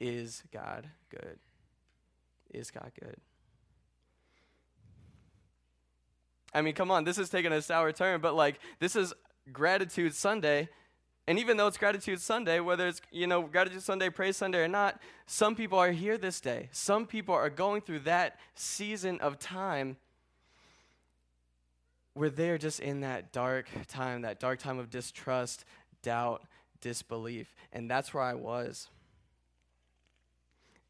is 0.00 0.42
God 0.52 0.88
good? 1.10 1.38
Is 2.52 2.70
God 2.70 2.90
good? 2.98 3.16
I 6.52 6.62
mean, 6.62 6.74
come 6.74 6.90
on, 6.90 7.04
this 7.04 7.18
is 7.18 7.28
taking 7.30 7.52
a 7.52 7.62
sour 7.62 7.92
turn, 7.92 8.20
but 8.20 8.34
like, 8.34 8.58
this 8.80 8.96
is 8.96 9.14
Gratitude 9.52 10.14
Sunday. 10.14 10.68
And 11.26 11.38
even 11.38 11.56
though 11.56 11.66
it's 11.66 11.76
Gratitude 11.76 12.20
Sunday, 12.20 12.60
whether 12.60 12.88
it's, 12.88 13.00
you 13.10 13.26
know, 13.26 13.42
Gratitude 13.42 13.82
Sunday, 13.82 14.10
Praise 14.10 14.36
Sunday 14.36 14.58
or 14.58 14.68
not, 14.68 15.00
some 15.26 15.54
people 15.54 15.78
are 15.78 15.92
here 15.92 16.18
this 16.18 16.40
day. 16.40 16.68
Some 16.72 17.06
people 17.06 17.34
are 17.34 17.50
going 17.50 17.82
through 17.82 18.00
that 18.00 18.38
season 18.54 19.20
of 19.20 19.38
time 19.38 19.96
where 22.14 22.30
they're 22.30 22.58
just 22.58 22.80
in 22.80 23.00
that 23.00 23.32
dark 23.32 23.68
time, 23.86 24.22
that 24.22 24.40
dark 24.40 24.58
time 24.58 24.78
of 24.78 24.90
distrust, 24.90 25.64
doubt, 26.02 26.42
disbelief. 26.80 27.54
And 27.72 27.90
that's 27.90 28.12
where 28.12 28.24
I 28.24 28.34
was. 28.34 28.88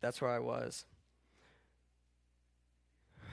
That's 0.00 0.22
where 0.22 0.30
I 0.30 0.38
was 0.38 0.86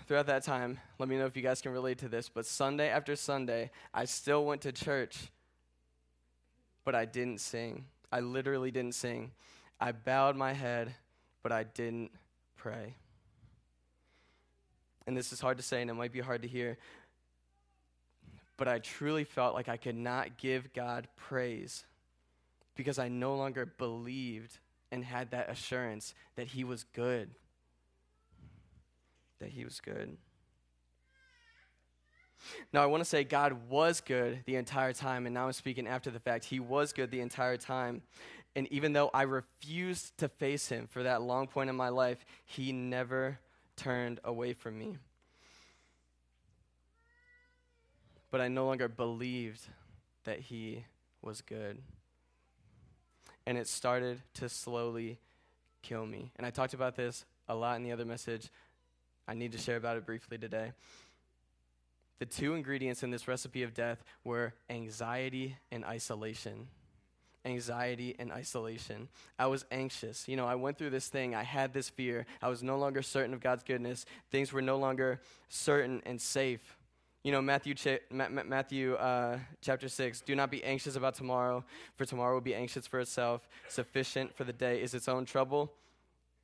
throughout 0.08 0.28
that 0.28 0.44
time, 0.44 0.80
let 1.00 1.10
me 1.10 1.18
know 1.18 1.26
if 1.26 1.36
you 1.36 1.44
guys 1.44 1.62
can 1.62 1.74
relate 1.74 1.98
to 2.00 2.08
this, 2.08 2.30
but 2.30 2.46
Sunday 2.46 2.90
after 2.90 3.16
Sunday, 3.16 3.72
I 3.94 4.06
still 4.06 4.46
went 4.46 4.62
to 4.62 4.72
church, 4.72 5.32
but 6.86 6.96
I 6.96 7.06
didn't 7.06 7.42
sing. 7.42 7.86
I 8.12 8.22
literally 8.22 8.72
didn't 8.72 8.96
sing. 8.96 9.32
I 9.80 9.92
bowed 9.92 10.38
my 10.38 10.54
head, 10.54 10.96
but 11.44 11.52
I 11.52 11.64
didn't 11.64 12.12
pray. 12.56 12.96
And 15.06 15.16
this 15.16 15.34
is 15.34 15.42
hard 15.42 15.58
to 15.58 15.64
say, 15.64 15.82
and 15.82 15.92
it 15.92 15.94
might 15.94 16.14
be 16.14 16.22
hard 16.22 16.42
to 16.42 16.48
hear, 16.48 16.78
but 18.56 18.68
I 18.68 18.80
truly 18.80 19.26
felt 19.26 19.54
like 19.54 19.70
I 19.70 19.78
could 19.78 19.96
not 19.96 20.38
give 20.38 20.74
God 20.74 21.08
praise 21.18 21.86
because 22.76 22.98
I 22.98 23.10
no 23.10 23.36
longer 23.36 23.66
believed 23.66 24.58
and 24.92 25.04
had 25.04 25.32
that 25.32 25.50
assurance 25.50 26.14
that 26.36 26.48
He 26.48 26.64
was 26.64 26.86
good 26.94 27.30
that 29.40 29.50
he 29.50 29.64
was 29.64 29.80
good. 29.80 30.18
Now, 32.72 32.84
I 32.84 32.86
want 32.86 33.02
to 33.02 33.10
say 33.10 33.24
God 33.24 33.70
was 33.70 34.02
good 34.02 34.44
the 34.46 34.56
entire 34.56 34.94
time, 34.94 35.26
and 35.26 35.34
now 35.34 35.48
I'm 35.48 35.54
speaking 35.54 35.88
after 35.88 36.12
the 36.12 36.20
fact. 36.20 36.46
He 36.46 36.60
was 36.60 36.94
good 36.94 37.12
the 37.12 37.22
entire 37.22 37.58
time. 37.58 38.02
And 38.56 38.72
even 38.72 38.94
though 38.94 39.10
I 39.14 39.24
refused 39.24 40.18
to 40.20 40.30
face 40.30 40.70
him 40.70 40.88
for 40.88 41.04
that 41.04 41.22
long 41.22 41.48
point 41.48 41.70
in 41.70 41.76
my 41.76 41.90
life, 41.90 42.26
he 42.46 42.72
never 42.72 43.40
turned 43.76 44.20
away 44.24 44.54
from 44.54 44.78
me. 44.78 44.98
But 48.32 48.42
I 48.42 48.48
no 48.48 48.66
longer 48.66 48.88
believed 48.88 49.68
that 50.26 50.40
he 50.40 50.86
was 51.22 51.42
good. 51.42 51.80
And 53.46 53.58
it 53.58 53.68
started 53.68 54.22
to 54.36 54.50
slowly 54.50 55.20
kill 55.82 56.06
me. 56.06 56.32
And 56.36 56.46
I 56.46 56.50
talked 56.50 56.74
about 56.74 56.96
this 56.96 57.26
a 57.48 57.56
lot 57.56 57.78
in 57.78 57.84
the 57.84 57.92
other 57.92 58.06
message, 58.06 58.50
I 59.28 59.34
need 59.34 59.52
to 59.52 59.58
share 59.58 59.76
about 59.76 59.98
it 59.98 60.06
briefly 60.06 60.38
today. 60.38 60.72
The 62.20 62.26
two 62.26 62.56
ingredients 62.56 63.04
in 63.04 63.12
this 63.12 63.28
recipe 63.28 63.64
of 63.64 63.74
death 63.74 64.04
were 64.24 64.54
anxiety 64.70 65.58
and 65.72 65.86
isolation. 65.86 66.68
Anxiety 67.46 68.16
and 68.18 68.32
isolation. 68.32 69.08
I 69.38 69.48
was 69.48 69.66
anxious. 69.72 70.28
You 70.28 70.36
know, 70.36 70.46
I 70.48 70.56
went 70.56 70.78
through 70.78 70.90
this 70.90 71.08
thing. 71.08 71.36
I 71.36 71.44
had 71.44 71.74
this 71.74 71.90
fear. 71.90 72.26
I 72.42 72.50
was 72.50 72.64
no 72.64 72.78
longer 72.78 73.02
certain 73.02 73.34
of 73.34 73.40
God's 73.40 73.64
goodness. 73.64 74.06
Things 74.32 74.52
were 74.52 74.62
no 74.62 74.78
longer 74.78 75.22
certain 75.48 76.02
and 76.06 76.20
safe. 76.20 76.78
You 77.24 77.32
know, 77.32 77.42
Matthew, 77.42 77.74
cha- 77.76 77.98
Ma- 78.10 78.30
Ma- 78.30 78.44
Matthew 78.44 78.96
uh, 78.96 79.40
chapter 79.62 79.88
6 79.88 80.22
Do 80.22 80.36
not 80.36 80.50
be 80.50 80.64
anxious 80.64 80.96
about 80.96 81.14
tomorrow, 81.16 81.64
for 81.96 82.06
tomorrow 82.06 82.34
will 82.34 82.42
be 82.42 82.56
anxious 82.56 82.88
for 82.88 83.00
itself. 83.00 83.48
Sufficient 83.70 84.36
for 84.36 84.44
the 84.44 84.54
day 84.54 84.82
is 84.82 84.94
its 84.94 85.08
own 85.08 85.26
trouble. 85.26 85.72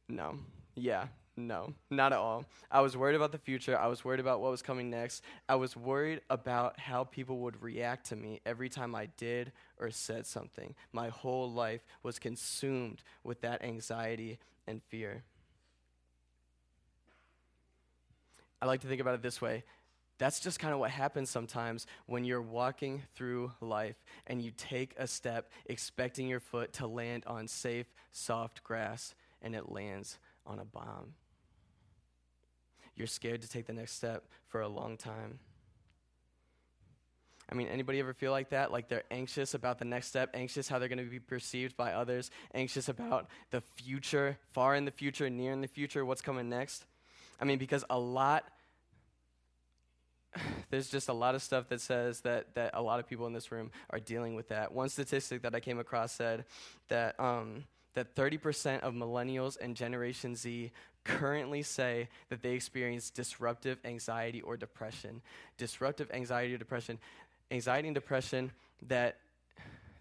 No. 0.08 0.38
Yeah, 0.76 1.08
no, 1.36 1.74
not 1.90 2.14
at 2.14 2.20
all. 2.20 2.46
I 2.70 2.82
was 2.82 2.96
worried 2.96 3.16
about 3.16 3.32
the 3.32 3.40
future. 3.40 3.78
I 3.78 3.88
was 3.88 4.06
worried 4.06 4.20
about 4.20 4.40
what 4.40 4.52
was 4.52 4.62
coming 4.62 4.92
next. 4.92 5.24
I 5.50 5.56
was 5.56 5.76
worried 5.76 6.22
about 6.30 6.80
how 6.80 7.06
people 7.06 7.40
would 7.40 7.62
react 7.64 8.08
to 8.10 8.16
me 8.16 8.40
every 8.46 8.70
time 8.70 8.94
I 8.94 9.08
did 9.18 9.52
or 9.80 9.90
said 9.90 10.28
something. 10.28 10.76
My 10.92 11.10
whole 11.10 11.52
life 11.52 11.82
was 12.04 12.20
consumed 12.20 13.02
with 13.24 13.42
that 13.42 13.64
anxiety 13.64 14.38
and 14.68 14.84
fear. 14.84 15.24
I 18.62 18.68
like 18.68 18.82
to 18.82 18.88
think 18.88 19.02
about 19.02 19.16
it 19.16 19.24
this 19.24 19.42
way. 19.42 19.64
That's 20.20 20.40
just 20.40 20.60
kind 20.60 20.74
of 20.74 20.80
what 20.80 20.92
happens 20.92 21.32
sometimes 21.32 21.88
when 22.06 22.24
you're 22.24 22.42
walking 22.42 23.02
through 23.16 23.52
life 23.60 23.98
and 24.28 24.40
you 24.40 24.52
take 24.52 24.94
a 24.98 25.08
step 25.08 25.52
expecting 25.66 26.28
your 26.28 26.40
foot 26.40 26.74
to 26.74 26.86
land 26.86 27.24
on 27.26 27.48
safe, 27.48 27.88
soft 28.12 28.64
grass 28.64 29.16
and 29.42 29.56
it 29.56 29.72
lands 29.72 30.20
on 30.46 30.60
a 30.60 30.66
bomb 30.66 31.16
you're 32.96 33.08
scared 33.08 33.42
to 33.42 33.50
take 33.50 33.66
the 33.66 33.74
next 33.74 33.94
step 33.94 34.24
for 34.48 34.62
a 34.62 34.68
long 34.68 34.98
time. 34.98 35.40
I 37.52 37.56
mean, 37.56 37.68
anybody 37.68 38.00
ever 38.00 38.14
feel 38.14 38.32
like 38.32 38.50
that? 38.50 38.72
Like 38.72 38.88
they're 38.88 39.04
anxious 39.12 39.54
about 39.54 39.78
the 39.78 39.86
next 39.86 40.08
step, 40.08 40.32
anxious 40.34 40.68
how 40.68 40.80
they're 40.80 40.88
going 40.88 41.04
to 41.04 41.10
be 41.10 41.20
perceived 41.20 41.76
by 41.76 41.94
others, 41.94 42.32
anxious 42.54 42.90
about 42.90 43.28
the 43.52 43.62
future, 43.62 44.38
far 44.52 44.76
in 44.76 44.86
the 44.86 44.92
future, 44.92 45.30
near 45.30 45.52
in 45.52 45.62
the 45.62 45.68
future, 45.68 46.06
what's 46.06 46.22
coming 46.22 46.50
next? 46.50 46.86
I 47.40 47.46
mean, 47.46 47.60
because 47.60 47.84
a 47.90 48.00
lot, 48.00 48.46
there's 50.70 50.90
just 50.90 51.10
a 51.10 51.14
lot 51.14 51.36
of 51.36 51.44
stuff 51.44 51.68
that 51.70 51.82
says 51.82 52.22
that, 52.22 52.56
that 52.56 52.72
a 52.74 52.82
lot 52.82 53.00
of 53.00 53.08
people 53.08 53.28
in 53.28 53.34
this 53.34 53.52
room 53.52 53.72
are 53.90 54.00
dealing 54.00 54.36
with 54.36 54.50
that. 54.50 54.72
One 54.72 54.90
statistic 54.90 55.42
that 55.42 55.54
I 55.54 55.60
came 55.60 55.80
across 55.80 56.14
said 56.14 56.46
that, 56.88 57.20
um, 57.20 57.66
that 57.94 58.16
30% 58.16 58.80
of 58.80 58.94
millennials 58.94 59.58
and 59.60 59.76
Generation 59.76 60.36
Z 60.36 60.72
currently 61.04 61.62
say 61.62 62.08
that 62.30 62.42
they 62.42 62.54
experience 62.54 63.10
disruptive 63.10 63.78
anxiety 63.86 64.42
or 64.42 64.58
depression. 64.58 65.22
Disruptive 65.58 66.10
anxiety 66.12 66.54
or 66.54 66.58
depression. 66.58 67.00
Anxiety 67.52 67.88
and 67.88 67.96
depression 67.96 68.52
that, 68.88 69.18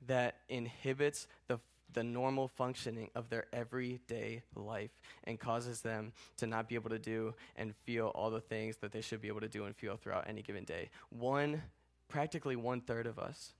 that 0.06 0.36
inhibits 0.48 1.26
the, 1.48 1.58
the 1.92 2.04
normal 2.04 2.48
functioning 2.48 3.10
of 3.14 3.28
their 3.30 3.46
everyday 3.52 4.42
life 4.54 4.90
and 5.24 5.38
causes 5.38 5.80
them 5.80 6.12
to 6.38 6.46
not 6.46 6.68
be 6.68 6.74
able 6.74 6.90
to 6.90 6.98
do 6.98 7.34
and 7.56 7.74
feel 7.84 8.08
all 8.08 8.30
the 8.30 8.40
things 8.40 8.76
that 8.78 8.92
they 8.92 9.00
should 9.00 9.20
be 9.20 9.28
able 9.28 9.40
to 9.40 9.48
do 9.48 9.64
and 9.64 9.76
feel 9.76 9.96
throughout 9.96 10.26
any 10.28 10.42
given 10.42 10.64
day. 10.64 10.88
One, 11.10 11.62
practically 12.08 12.56
one 12.56 12.80
third 12.80 13.06
of 13.06 13.18
us 13.18 13.52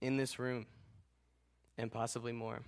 in 0.00 0.16
this 0.16 0.38
room, 0.38 0.66
and 1.78 1.90
possibly 1.90 2.32
more 2.32 2.60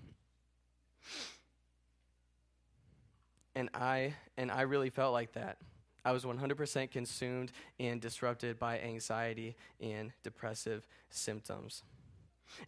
and 3.55 3.69
I 3.75 4.15
and 4.37 4.51
I 4.51 4.63
really 4.63 4.91
felt 4.91 5.13
like 5.13 5.33
that. 5.33 5.59
I 6.05 6.13
was 6.13 6.25
100% 6.25 6.91
consumed 6.91 7.51
and 7.81 8.01
disrupted 8.01 8.59
by 8.59 8.79
anxiety 8.81 9.57
and 9.81 10.13
depressive 10.23 10.87
symptoms. 11.09 11.83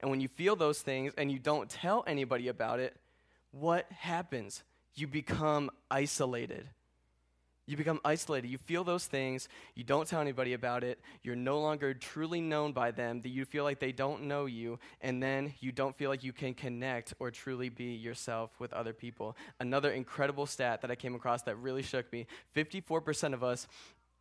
And 0.01 0.11
when 0.11 0.21
you 0.21 0.29
feel 0.29 0.57
those 0.57 0.81
things 0.81 1.13
and 1.19 1.31
you 1.31 1.39
don't 1.39 1.69
tell 1.69 2.03
anybody 2.07 2.49
about 2.49 2.81
it, 2.81 2.97
what 3.51 3.91
happens? 3.93 4.63
You 4.95 5.07
become 5.07 5.71
isolated. 5.91 6.67
You 7.67 7.77
become 7.77 8.01
isolated. 8.05 8.49
You 8.49 8.59
feel 8.59 8.85
those 8.85 9.07
things. 9.07 9.49
You 9.75 9.83
don't 9.83 10.07
tell 10.07 10.21
anybody 10.21 10.53
about 10.53 10.85
it. 10.85 11.01
You're 11.25 11.35
no 11.35 11.61
longer 11.61 11.95
truly 11.95 12.41
known 12.41 12.73
by 12.73 12.93
them. 12.93 13.23
That 13.23 13.31
you 13.31 13.45
feel 13.45 13.65
like 13.65 13.81
they 13.81 13.91
don't 13.91 14.25
know 14.25 14.47
you, 14.47 14.79
and 15.01 15.21
then 15.21 15.53
you 15.59 15.73
don't 15.73 15.95
feel 15.97 16.09
like 16.09 16.23
you 16.23 16.33
can 16.33 16.55
connect 16.55 17.15
or 17.19 17.33
truly 17.33 17.69
be 17.69 17.95
yourself 17.95 18.53
with 18.61 18.73
other 18.73 18.93
people. 18.93 19.37
Another 19.59 19.91
incredible 19.91 20.47
stat 20.47 20.81
that 20.83 20.93
I 20.93 20.95
came 20.95 21.17
across 21.17 21.43
that 21.43 21.57
really 21.57 21.83
shook 21.83 22.11
me: 22.13 22.29
54% 22.55 23.35
of 23.35 23.43
us, 23.43 23.67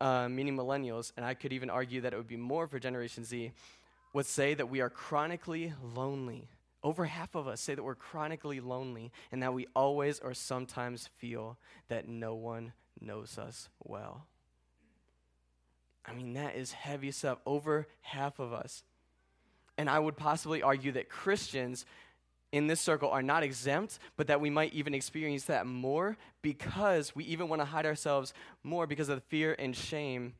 uh, 0.00 0.28
meaning 0.28 0.56
millennials, 0.56 1.12
and 1.16 1.24
I 1.24 1.34
could 1.34 1.52
even 1.52 1.70
argue 1.70 2.00
that 2.00 2.12
it 2.12 2.16
would 2.16 2.26
be 2.26 2.36
more 2.36 2.66
for 2.66 2.80
Generation 2.80 3.22
Z, 3.22 3.52
would 4.12 4.26
say 4.26 4.54
that 4.54 4.68
we 4.68 4.80
are 4.80 4.90
chronically 4.90 5.72
lonely. 5.94 6.48
Over 6.82 7.04
half 7.04 7.34
of 7.36 7.46
us 7.46 7.60
say 7.60 7.74
that 7.76 7.82
we're 7.82 7.94
chronically 7.94 8.60
lonely 8.60 9.12
and 9.32 9.42
that 9.42 9.54
we 9.54 9.66
always 9.74 10.20
or 10.20 10.34
sometimes 10.34 11.08
feel 11.18 11.58
that 11.88 12.08
no 12.08 12.34
one 12.34 12.72
knows 13.00 13.38
us 13.38 13.68
well. 13.84 14.26
I 16.04 16.12
mean, 16.12 16.34
that 16.34 16.56
is 16.56 16.72
heavy 16.72 17.10
stuff. 17.10 17.38
Over 17.44 17.88
half 18.02 18.38
of 18.38 18.52
us. 18.52 18.84
And 19.76 19.90
I 19.90 19.98
would 19.98 20.16
possibly 20.16 20.62
argue 20.62 20.92
that 20.92 21.08
Christians 21.08 21.84
in 22.52 22.68
this 22.68 22.80
circle 22.80 23.10
are 23.10 23.22
not 23.22 23.42
exempt, 23.42 23.98
but 24.16 24.28
that 24.28 24.40
we 24.40 24.48
might 24.48 24.72
even 24.72 24.94
experience 24.94 25.44
that 25.44 25.66
more 25.66 26.16
because 26.42 27.14
we 27.14 27.24
even 27.24 27.48
want 27.48 27.60
to 27.60 27.66
hide 27.66 27.84
ourselves 27.84 28.32
more 28.62 28.86
because 28.86 29.08
of 29.08 29.16
the 29.16 29.26
fear 29.28 29.54
and 29.58 29.76
shame 29.76 30.34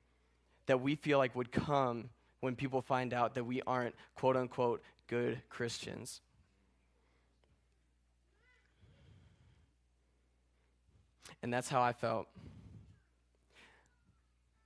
that 0.67 0.81
we 0.81 0.95
feel 0.95 1.19
like 1.19 1.35
would 1.35 1.53
come 1.53 2.09
when 2.41 2.55
people 2.55 2.81
find 2.81 3.13
out 3.13 3.35
that 3.35 3.45
we 3.45 3.61
aren't 3.67 3.95
quote 4.15 4.37
unquote 4.37 4.83
good 5.09 5.43
Christians. 5.49 6.21
And 11.43 11.53
that's 11.53 11.69
how 11.69 11.83
I 11.83 11.93
felt. 11.93 12.29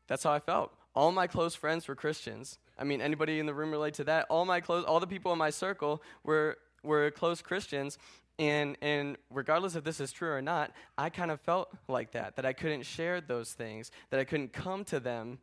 That's 0.06 0.24
how 0.24 0.32
I 0.32 0.40
felt. 0.40 0.72
All 0.94 1.12
my 1.12 1.26
close 1.26 1.54
friends 1.54 1.86
were 1.86 1.94
Christians. 1.94 2.58
I 2.78 2.84
mean, 2.84 3.00
anybody 3.00 3.38
in 3.38 3.46
the 3.46 3.54
room 3.54 3.70
relate 3.70 3.94
to 3.94 4.04
that? 4.04 4.26
All 4.28 4.44
my 4.44 4.60
close, 4.60 4.84
all 4.84 4.98
the 4.98 5.06
people 5.06 5.32
in 5.32 5.38
my 5.38 5.50
circle 5.50 6.02
were 6.24 6.58
were 6.82 7.10
close 7.10 7.42
Christians, 7.42 7.98
and 8.38 8.76
and 8.80 9.16
regardless 9.30 9.76
if 9.76 9.84
this 9.84 10.00
is 10.00 10.10
true 10.10 10.32
or 10.32 10.42
not, 10.42 10.72
I 10.96 11.10
kind 11.10 11.30
of 11.30 11.40
felt 11.42 11.68
like 11.88 12.12
that. 12.12 12.36
That 12.36 12.46
I 12.46 12.52
couldn't 12.52 12.82
share 12.82 13.20
those 13.20 13.52
things. 13.52 13.92
That 14.10 14.18
I 14.18 14.24
couldn't 14.24 14.52
come 14.52 14.84
to 14.86 14.98
them, 14.98 15.38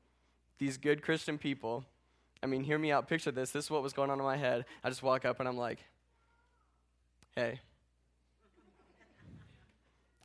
these 0.57 0.77
good 0.77 1.01
Christian 1.01 1.37
people. 1.37 1.85
I 2.43 2.47
mean, 2.47 2.63
hear 2.63 2.77
me 2.77 2.91
out. 2.91 3.07
Picture 3.07 3.31
this. 3.31 3.51
This 3.51 3.65
is 3.65 3.71
what 3.71 3.83
was 3.83 3.93
going 3.93 4.09
on 4.09 4.19
in 4.19 4.25
my 4.25 4.37
head. 4.37 4.65
I 4.83 4.89
just 4.89 5.03
walk 5.03 5.25
up 5.25 5.39
and 5.39 5.47
I'm 5.47 5.57
like, 5.57 5.79
"Hey." 7.35 7.61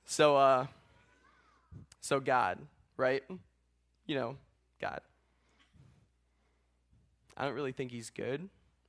So, 0.05 0.37
uh, 0.37 0.67
so 2.03 2.21
God, 2.21 2.59
right? 2.97 3.23
You 4.07 4.17
know, 4.17 4.37
God. 4.81 5.01
I 7.37 7.47
don't 7.47 7.55
really 7.55 7.73
think 7.73 7.91
he's 7.91 8.11
good, 8.11 8.49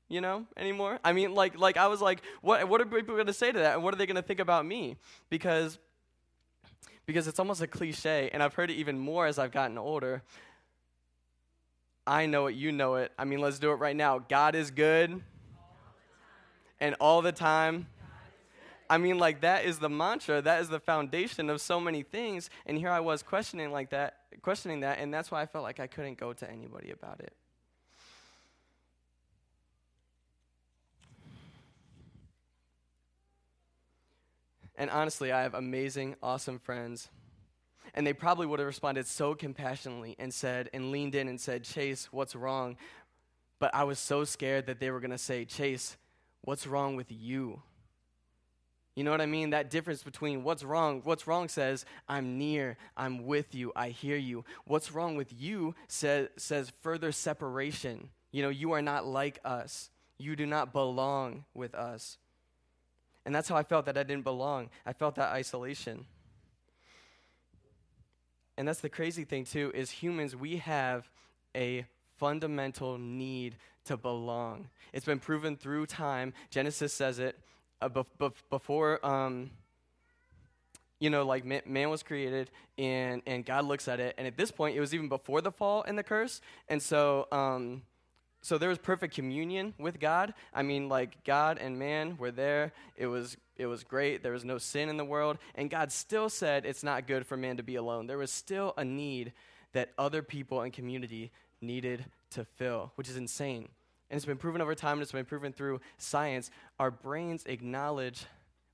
you 0.09 0.19
know, 0.19 0.45
anymore. 0.57 0.99
I 1.03 1.13
mean, 1.13 1.33
like, 1.33 1.57
like 1.57 1.77
I 1.77 1.87
was 1.87 2.01
like, 2.01 2.21
what, 2.41 2.67
what 2.67 2.81
are 2.81 2.85
people 2.85 3.15
going 3.15 3.27
to 3.27 3.33
say 3.33 3.51
to 3.51 3.59
that, 3.59 3.75
and 3.75 3.83
what 3.83 3.93
are 3.93 3.97
they 3.97 4.05
going 4.05 4.17
to 4.17 4.21
think 4.21 4.41
about 4.41 4.65
me? 4.65 4.97
Because, 5.29 5.79
because 7.05 7.27
it's 7.27 7.39
almost 7.39 7.61
a 7.61 7.67
cliche, 7.67 8.29
and 8.33 8.43
I've 8.43 8.55
heard 8.55 8.69
it 8.69 8.75
even 8.75 8.99
more 8.99 9.27
as 9.27 9.39
I've 9.39 9.51
gotten 9.51 9.77
older. 9.77 10.23
I 12.05 12.25
know 12.25 12.47
it, 12.47 12.55
you 12.55 12.73
know 12.73 12.95
it. 12.95 13.13
I 13.17 13.23
mean, 13.23 13.39
let's 13.39 13.59
do 13.59 13.71
it 13.71 13.75
right 13.75 13.95
now. 13.95 14.19
God 14.19 14.55
is 14.55 14.71
good, 14.71 15.21
and 16.81 16.95
all 16.99 17.21
the 17.21 17.31
time. 17.31 17.87
I 18.89 18.97
mean, 18.97 19.17
like 19.17 19.41
that 19.41 19.65
is 19.65 19.79
the 19.79 19.89
mantra. 19.89 20.41
That 20.41 20.61
is 20.61 20.69
the 20.69 20.79
foundation 20.79 21.49
of 21.49 21.61
so 21.61 21.79
many 21.79 22.03
things. 22.03 22.49
And 22.65 22.77
here 22.77 22.89
I 22.89 22.99
was 22.99 23.23
questioning 23.23 23.71
like 23.71 23.89
that, 23.91 24.17
questioning 24.41 24.81
that, 24.81 24.99
and 24.99 25.13
that's 25.13 25.31
why 25.31 25.41
I 25.41 25.45
felt 25.45 25.63
like 25.63 25.79
I 25.79 25.87
couldn't 25.87 26.17
go 26.17 26.33
to 26.33 26.49
anybody 26.49 26.91
about 26.91 27.19
it. 27.19 27.33
And 34.75 34.89
honestly, 34.89 35.31
I 35.31 35.43
have 35.43 35.53
amazing, 35.53 36.15
awesome 36.21 36.59
friends. 36.59 37.09
And 37.93 38.07
they 38.07 38.13
probably 38.13 38.47
would 38.47 38.59
have 38.59 38.65
responded 38.65 39.05
so 39.05 39.35
compassionately 39.35 40.15
and 40.17 40.33
said, 40.33 40.69
and 40.73 40.91
leaned 40.91 41.13
in 41.13 41.27
and 41.27 41.39
said, 41.39 41.63
Chase, 41.63 42.09
what's 42.11 42.35
wrong? 42.35 42.75
But 43.59 43.73
I 43.75 43.83
was 43.83 43.99
so 43.99 44.23
scared 44.23 44.65
that 44.65 44.79
they 44.79 44.89
were 44.89 44.99
going 44.99 45.11
to 45.11 45.17
say, 45.17 45.45
Chase, 45.45 45.95
what's 46.41 46.65
wrong 46.65 46.95
with 46.95 47.11
you? 47.11 47.61
You 48.95 49.03
know 49.03 49.11
what 49.11 49.21
I 49.21 49.25
mean? 49.25 49.49
That 49.49 49.71
difference 49.71 50.03
between 50.03 50.43
what's 50.43 50.63
wrong, 50.63 51.01
what's 51.03 51.25
wrong 51.25 51.49
says, 51.49 51.83
I'm 52.07 52.37
near, 52.37 52.77
I'm 52.95 53.25
with 53.25 53.55
you, 53.55 53.71
I 53.75 53.89
hear 53.89 54.17
you. 54.17 54.45
What's 54.65 54.91
wrong 54.91 55.15
with 55.15 55.33
you 55.35 55.73
says, 55.87 56.29
says 56.37 56.71
further 56.81 57.11
separation. 57.11 58.09
You 58.31 58.43
know, 58.43 58.49
you 58.49 58.73
are 58.73 58.81
not 58.81 59.05
like 59.05 59.39
us, 59.43 59.89
you 60.19 60.35
do 60.35 60.45
not 60.45 60.73
belong 60.73 61.45
with 61.55 61.73
us. 61.73 62.17
And 63.25 63.33
that's 63.33 63.49
how 63.49 63.55
I 63.55 63.63
felt 63.63 63.85
that 63.85 63.97
I 63.97 64.03
didn't 64.03 64.25
belong. 64.25 64.69
I 64.85 64.93
felt 64.93 65.15
that 65.15 65.31
isolation. 65.31 66.05
And 68.57 68.67
that's 68.67 68.81
the 68.81 68.89
crazy 68.89 69.23
thing, 69.23 69.45
too, 69.45 69.71
is 69.73 69.89
humans, 69.89 70.35
we 70.35 70.57
have 70.57 71.09
a 71.55 71.85
fundamental 72.17 72.97
need 72.99 73.55
to 73.85 73.97
belong. 73.97 74.69
It's 74.91 75.05
been 75.05 75.19
proven 75.19 75.55
through 75.55 75.87
time. 75.87 76.33
Genesis 76.51 76.93
says 76.93 77.17
it 77.17 77.39
uh, 77.83 78.29
before, 78.49 79.05
um, 79.05 79.51
you 80.99 81.09
know, 81.09 81.25
like 81.25 81.45
man, 81.45 81.61
man, 81.65 81.89
was 81.89 82.03
created 82.03 82.49
and, 82.77 83.21
and 83.25 83.45
God 83.45 83.65
looks 83.65 83.87
at 83.87 83.99
it. 83.99 84.15
And 84.17 84.25
at 84.25 84.37
this 84.37 84.51
point, 84.51 84.75
it 84.75 84.79
was 84.79 84.93
even 84.93 85.09
before 85.09 85.41
the 85.41 85.51
fall 85.51 85.83
and 85.83 85.97
the 85.97 86.03
curse. 86.03 86.41
And 86.69 86.81
so, 86.81 87.27
um, 87.31 87.83
so 88.41 88.57
there 88.57 88.69
was 88.69 88.77
perfect 88.77 89.15
communion 89.15 89.73
with 89.77 89.99
God. 89.99 90.33
I 90.53 90.63
mean, 90.63 90.89
like 90.89 91.23
God 91.23 91.57
and 91.57 91.79
man 91.79 92.17
were 92.17 92.31
there. 92.31 92.73
It 92.97 93.07
was 93.07 93.37
it 93.55 93.67
was 93.67 93.83
great. 93.83 94.23
There 94.23 94.31
was 94.31 94.43
no 94.43 94.57
sin 94.57 94.89
in 94.89 94.97
the 94.97 95.05
world, 95.05 95.37
and 95.53 95.69
God 95.69 95.91
still 95.91 96.27
said 96.27 96.65
it's 96.65 96.83
not 96.83 97.05
good 97.05 97.25
for 97.25 97.37
man 97.37 97.57
to 97.57 97.63
be 97.63 97.75
alone. 97.75 98.07
There 98.07 98.17
was 98.17 98.31
still 98.31 98.73
a 98.77 98.83
need 98.83 99.31
that 99.73 99.91
other 99.97 100.23
people 100.23 100.61
and 100.61 100.73
community 100.73 101.31
needed 101.61 102.05
to 102.31 102.43
fill, 102.43 102.91
which 102.95 103.09
is 103.09 103.15
insane 103.15 103.69
and 104.13 104.17
it's 104.19 104.27
been 104.27 104.37
proven 104.37 104.61
over 104.61 104.75
time, 104.75 104.93
and 104.93 105.01
it's 105.01 105.11
been 105.11 105.25
proven 105.25 105.51
through 105.51 105.81
science, 105.97 106.51
our 106.79 106.91
brains 106.91 107.47
acknowledge 107.47 108.27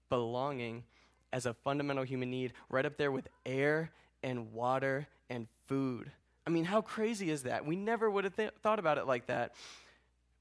belonging 0.10 0.84
as 1.32 1.46
a 1.46 1.54
fundamental 1.54 2.04
human 2.04 2.30
need, 2.30 2.52
right 2.70 2.86
up 2.86 2.98
there 2.98 3.10
with 3.10 3.30
air 3.46 3.90
and 4.22 4.52
water 4.52 5.08
and 5.30 5.48
food. 5.66 6.12
I 6.46 6.50
mean, 6.50 6.66
how 6.66 6.82
crazy 6.82 7.30
is 7.30 7.44
that? 7.44 7.66
We 7.66 7.78
never 7.78 8.12
would 8.12 8.26
have 8.26 8.36
th- 8.36 8.52
thought 8.62 8.80
about 8.80 8.98
it 8.98 9.08
like 9.08 9.28
that. 9.28 9.54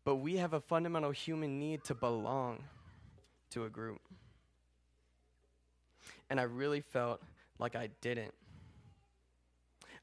But 0.05 0.17
we 0.17 0.39
have 0.39 0.53
a 0.53 0.61
fundamental 0.61 1.13
human 1.13 1.61
need 1.61 1.85
to 1.85 1.95
belong 1.95 2.65
to 3.51 3.67
a 3.67 3.69
group. 3.69 4.01
And 6.29 6.41
I 6.41 6.43
really 6.43 6.81
felt 6.81 7.23
like 7.61 7.77
I 7.77 7.91
didn't. 8.01 8.35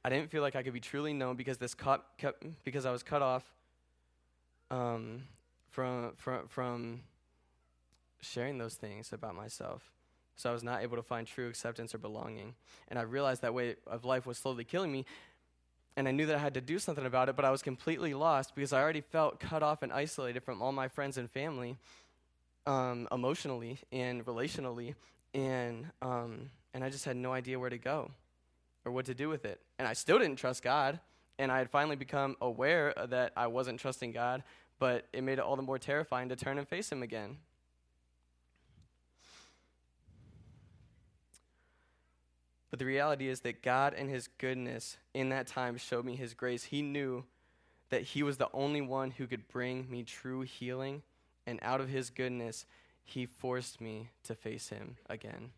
I 0.05 0.09
didn't 0.09 0.29
feel 0.29 0.41
like 0.41 0.55
I 0.55 0.63
could 0.63 0.71
be 0.71 0.79
truly 0.79 1.11
known 1.11 1.35
because 1.35 1.57
this 1.57 1.73
cut, 1.73 2.05
cut 2.17 2.41
because 2.63 2.85
I 2.85 2.93
was 2.93 3.03
cut 3.03 3.21
off 3.21 3.43
um, 4.75 5.23
from, 5.69 6.13
from, 6.15 6.47
from 6.47 7.01
sharing 8.21 8.57
those 8.57 8.75
things 8.75 9.13
about 9.13 9.35
myself. 9.35 9.91
So 10.35 10.49
I 10.49 10.53
was 10.53 10.63
not 10.63 10.83
able 10.83 10.97
to 10.97 11.03
find 11.03 11.25
true 11.25 11.47
acceptance 11.47 11.95
or 11.95 11.97
belonging. 11.97 12.55
And 12.89 12.99
I 12.99 13.03
realized 13.03 13.41
that 13.43 13.53
way 13.53 13.75
of 13.87 14.03
life 14.03 14.25
was 14.25 14.37
slowly 14.37 14.65
killing 14.65 14.91
me. 14.91 15.05
And 15.95 16.09
I 16.09 16.11
knew 16.11 16.25
that 16.25 16.35
I 16.35 16.39
had 16.39 16.55
to 16.55 16.61
do 16.61 16.77
something 16.77 17.05
about 17.05 17.29
it, 17.29 17.37
but 17.37 17.45
I 17.45 17.51
was 17.51 17.61
completely 17.61 18.13
lost 18.13 18.53
because 18.53 18.73
I 18.73 18.81
already 18.81 18.99
felt 18.99 19.39
cut 19.39 19.63
off 19.63 19.81
and 19.81 19.93
isolated 19.93 20.43
from 20.43 20.61
all 20.61 20.73
my 20.73 20.89
friends 20.89 21.17
and 21.17 21.31
family 21.31 21.77
um, 22.67 23.07
emotionally 23.13 23.79
and 23.93 24.25
relationally. 24.25 24.95
And, 25.33 25.89
um, 26.01 26.49
and 26.73 26.83
I 26.83 26.89
just 26.89 27.05
had 27.05 27.15
no 27.15 27.31
idea 27.31 27.57
where 27.57 27.69
to 27.69 27.77
go 27.77 28.11
or 28.83 28.91
what 28.91 29.05
to 29.05 29.13
do 29.13 29.29
with 29.29 29.45
it. 29.45 29.61
And 29.79 29.87
I 29.87 29.93
still 29.93 30.19
didn't 30.19 30.35
trust 30.35 30.63
God 30.63 30.99
and 31.37 31.51
I 31.51 31.57
had 31.57 31.69
finally 31.69 31.95
become 31.95 32.35
aware 32.41 32.93
that 33.09 33.33
I 33.35 33.47
wasn't 33.47 33.79
trusting 33.79 34.11
God, 34.11 34.43
but 34.79 35.05
it 35.13 35.23
made 35.23 35.33
it 35.33 35.39
all 35.39 35.55
the 35.55 35.61
more 35.61 35.79
terrifying 35.79 36.29
to 36.29 36.35
turn 36.35 36.57
and 36.57 36.67
face 36.67 36.91
Him 36.91 37.01
again. 37.03 37.37
But 42.69 42.79
the 42.79 42.85
reality 42.85 43.29
is 43.29 43.39
that 43.41 43.63
God 43.63 43.93
and 43.93 44.09
His 44.09 44.27
goodness 44.27 44.97
in 45.13 45.29
that 45.29 45.47
time 45.47 45.77
showed 45.77 46.03
me 46.03 46.15
His 46.15 46.33
grace. 46.33 46.65
He 46.65 46.81
knew 46.81 47.23
that 47.89 48.01
He 48.01 48.21
was 48.21 48.37
the 48.37 48.49
only 48.53 48.81
one 48.81 49.11
who 49.11 49.27
could 49.27 49.47
bring 49.47 49.89
me 49.89 50.03
true 50.03 50.41
healing, 50.41 51.01
and 51.47 51.59
out 51.61 51.79
of 51.79 51.87
His 51.87 52.09
goodness, 52.09 52.65
He 53.03 53.25
forced 53.25 53.79
me 53.79 54.09
to 54.23 54.35
face 54.35 54.69
Him 54.69 54.97
again. 55.09 55.51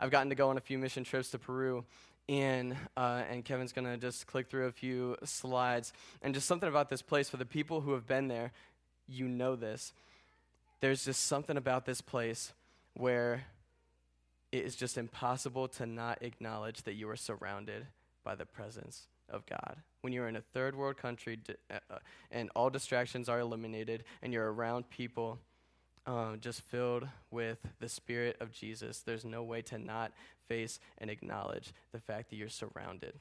I've 0.00 0.10
gotten 0.10 0.28
to 0.30 0.34
go 0.34 0.50
on 0.50 0.56
a 0.56 0.60
few 0.60 0.78
mission 0.78 1.04
trips 1.04 1.30
to 1.30 1.38
Peru, 1.38 1.84
and 2.28 2.76
uh, 2.96 3.22
and 3.30 3.44
Kevin's 3.44 3.72
gonna 3.72 3.96
just 3.96 4.26
click 4.26 4.48
through 4.48 4.66
a 4.66 4.72
few 4.72 5.16
slides 5.24 5.92
and 6.22 6.34
just 6.34 6.46
something 6.46 6.68
about 6.68 6.88
this 6.88 7.02
place 7.02 7.28
for 7.28 7.36
the 7.36 7.46
people 7.46 7.80
who 7.80 7.92
have 7.92 8.06
been 8.06 8.28
there. 8.28 8.52
You 9.08 9.28
know 9.28 9.56
this. 9.56 9.92
There's 10.80 11.04
just 11.04 11.24
something 11.24 11.56
about 11.56 11.86
this 11.86 12.00
place 12.00 12.52
where 12.94 13.44
it 14.52 14.64
is 14.64 14.76
just 14.76 14.98
impossible 14.98 15.68
to 15.68 15.86
not 15.86 16.22
acknowledge 16.22 16.82
that 16.82 16.94
you 16.94 17.08
are 17.08 17.16
surrounded 17.16 17.86
by 18.24 18.34
the 18.34 18.46
presence 18.46 19.06
of 19.28 19.44
God. 19.46 19.76
When 20.00 20.12
you're 20.12 20.28
in 20.28 20.36
a 20.36 20.40
third 20.40 20.76
world 20.76 20.96
country 20.96 21.38
uh, 21.70 21.78
uh, 21.90 21.98
and 22.30 22.50
all 22.54 22.70
distractions 22.70 23.28
are 23.28 23.40
eliminated 23.40 24.04
and 24.22 24.32
you're 24.32 24.52
around 24.52 24.88
people 24.90 25.38
um, 26.06 26.38
just 26.40 26.60
filled 26.62 27.06
with 27.30 27.58
the 27.80 27.88
Spirit 27.88 28.36
of 28.40 28.52
Jesus, 28.52 29.00
there's 29.00 29.24
no 29.24 29.42
way 29.42 29.62
to 29.62 29.78
not 29.78 30.12
face 30.48 30.78
and 30.98 31.10
acknowledge 31.10 31.72
the 31.92 31.98
fact 31.98 32.30
that 32.30 32.36
you're 32.36 32.48
surrounded. 32.48 33.14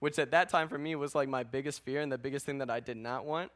Which 0.00 0.18
at 0.18 0.32
that 0.32 0.48
time 0.48 0.68
for 0.68 0.76
me 0.76 0.96
was 0.96 1.14
like 1.14 1.28
my 1.28 1.44
biggest 1.44 1.84
fear 1.84 2.00
and 2.00 2.10
the 2.10 2.18
biggest 2.18 2.44
thing 2.44 2.58
that 2.58 2.70
I 2.70 2.80
did 2.80 2.96
not 2.96 3.24
want. 3.24 3.52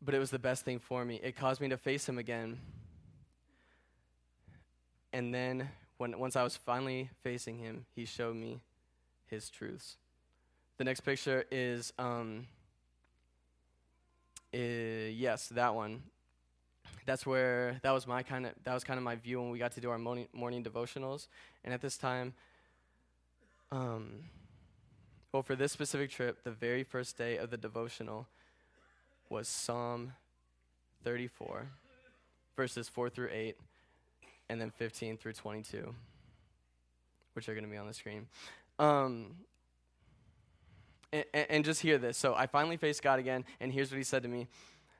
But 0.00 0.14
it 0.14 0.20
was 0.20 0.30
the 0.30 0.38
best 0.38 0.64
thing 0.64 0.78
for 0.78 1.04
me. 1.04 1.20
It 1.22 1.36
caused 1.36 1.60
me 1.60 1.68
to 1.68 1.76
face 1.76 2.08
Him 2.08 2.18
again. 2.18 2.58
And 5.12 5.34
then, 5.34 5.68
when, 5.96 6.18
once 6.18 6.36
I 6.36 6.44
was 6.44 6.56
finally 6.56 7.10
facing 7.22 7.58
Him, 7.58 7.84
He 7.96 8.04
showed 8.04 8.36
me 8.36 8.60
His 9.26 9.50
truths. 9.50 9.96
The 10.76 10.84
next 10.84 11.00
picture 11.00 11.44
is. 11.50 11.92
Um, 11.98 12.46
uh, 14.54 14.58
yes, 14.58 15.48
that 15.48 15.74
one. 15.74 16.02
that's 17.04 17.26
where 17.26 17.78
that 17.82 17.90
was 17.90 18.06
my 18.06 18.22
kind 18.22 18.46
of 18.46 18.52
that 18.64 18.74
was 18.74 18.84
kind 18.84 18.98
of 18.98 19.04
my 19.04 19.16
view 19.16 19.40
when 19.40 19.50
we 19.50 19.58
got 19.58 19.72
to 19.72 19.80
do 19.80 19.90
our 19.90 19.98
morning 19.98 20.28
morning 20.32 20.62
devotionals. 20.64 21.28
And 21.64 21.74
at 21.74 21.80
this 21.80 21.96
time, 21.96 22.34
um, 23.70 24.24
well, 25.32 25.42
for 25.42 25.56
this 25.56 25.72
specific 25.72 26.10
trip, 26.10 26.42
the 26.44 26.50
very 26.50 26.82
first 26.82 27.18
day 27.18 27.36
of 27.36 27.50
the 27.50 27.56
devotional 27.56 28.26
was 29.28 29.46
Psalm 29.46 30.12
34, 31.04 31.66
verses 32.56 32.88
4 32.88 33.10
through 33.10 33.28
8, 33.30 33.56
and 34.48 34.60
then 34.60 34.70
15 34.70 35.18
through 35.18 35.34
22, 35.34 35.94
which 37.34 37.48
are 37.48 37.52
going 37.52 37.64
to 37.64 37.70
be 37.70 37.76
on 37.76 37.86
the 37.86 37.92
screen. 37.92 38.26
Um, 38.78 39.34
and, 41.12 41.24
and, 41.32 41.64
just 41.64 41.80
hear 41.80 41.98
this. 41.98 42.18
So 42.18 42.34
I 42.34 42.46
finally 42.46 42.76
faced 42.76 43.02
God 43.02 43.18
again, 43.18 43.44
and 43.60 43.72
here's 43.72 43.90
what 43.90 43.98
he 43.98 44.04
said 44.04 44.22
to 44.22 44.28
me 44.28 44.46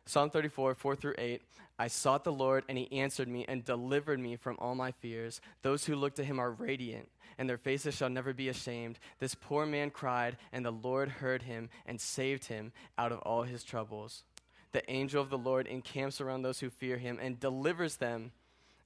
Psalm 0.06 0.30
34, 0.30 0.74
4 0.74 0.96
through 0.96 1.14
8. 1.18 1.42
I 1.78 1.86
sought 1.86 2.24
the 2.24 2.32
Lord, 2.32 2.64
and 2.68 2.76
he 2.76 2.90
answered 2.92 3.28
me 3.28 3.44
and 3.46 3.64
delivered 3.64 4.18
me 4.18 4.36
from 4.36 4.56
all 4.58 4.74
my 4.74 4.90
fears. 4.90 5.40
Those 5.62 5.84
who 5.84 5.94
look 5.94 6.14
to 6.16 6.24
him 6.24 6.40
are 6.40 6.50
radiant, 6.50 7.08
and 7.36 7.48
their 7.48 7.58
faces 7.58 7.94
shall 7.94 8.08
never 8.08 8.32
be 8.32 8.48
ashamed. 8.48 8.98
This 9.20 9.36
poor 9.36 9.64
man 9.64 9.90
cried, 9.90 10.36
and 10.52 10.64
the 10.64 10.72
Lord 10.72 11.08
heard 11.08 11.42
him 11.42 11.68
and 11.86 12.00
saved 12.00 12.46
him 12.46 12.72
out 12.96 13.12
of 13.12 13.20
all 13.20 13.42
his 13.42 13.62
troubles. 13.62 14.24
The 14.72 14.90
angel 14.90 15.22
of 15.22 15.30
the 15.30 15.38
Lord 15.38 15.66
encamps 15.66 16.20
around 16.20 16.42
those 16.42 16.60
who 16.60 16.68
fear 16.70 16.98
him 16.98 17.18
and 17.22 17.38
delivers 17.38 17.96
them. 17.96 18.32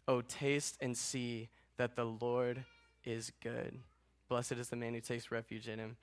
Oh, 0.06 0.20
taste 0.20 0.76
and 0.80 0.96
see 0.96 1.48
that 1.76 1.96
the 1.96 2.04
Lord 2.04 2.64
is 3.04 3.32
good. 3.42 3.78
Blessed 4.28 4.52
is 4.52 4.68
the 4.68 4.76
man 4.76 4.94
who 4.94 5.00
takes 5.00 5.30
refuge 5.30 5.68
in 5.68 5.78
him. 5.78 5.96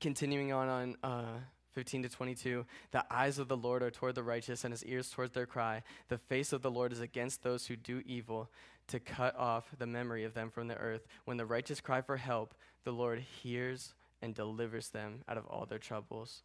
Continuing 0.00 0.52
on 0.52 0.68
on 0.68 0.96
uh, 1.02 1.38
15 1.72 2.02
to 2.02 2.08
22, 2.08 2.66
the 2.90 3.04
eyes 3.10 3.38
of 3.38 3.48
the 3.48 3.56
Lord 3.56 3.82
are 3.82 3.90
toward 3.90 4.14
the 4.14 4.22
righteous 4.22 4.64
and 4.64 4.72
his 4.72 4.84
ears 4.84 5.10
toward 5.10 5.32
their 5.32 5.46
cry. 5.46 5.82
The 6.08 6.18
face 6.18 6.52
of 6.52 6.62
the 6.62 6.70
Lord 6.70 6.92
is 6.92 7.00
against 7.00 7.42
those 7.42 7.66
who 7.66 7.76
do 7.76 8.02
evil, 8.04 8.50
to 8.88 8.98
cut 8.98 9.36
off 9.36 9.68
the 9.78 9.86
memory 9.86 10.24
of 10.24 10.34
them 10.34 10.50
from 10.50 10.66
the 10.68 10.76
earth. 10.76 11.06
When 11.24 11.36
the 11.36 11.46
righteous 11.46 11.80
cry 11.80 12.00
for 12.00 12.16
help, 12.16 12.54
the 12.84 12.92
Lord 12.92 13.20
hears 13.20 13.94
and 14.20 14.34
delivers 14.34 14.88
them 14.88 15.22
out 15.28 15.38
of 15.38 15.46
all 15.46 15.66
their 15.66 15.78
troubles. 15.78 16.42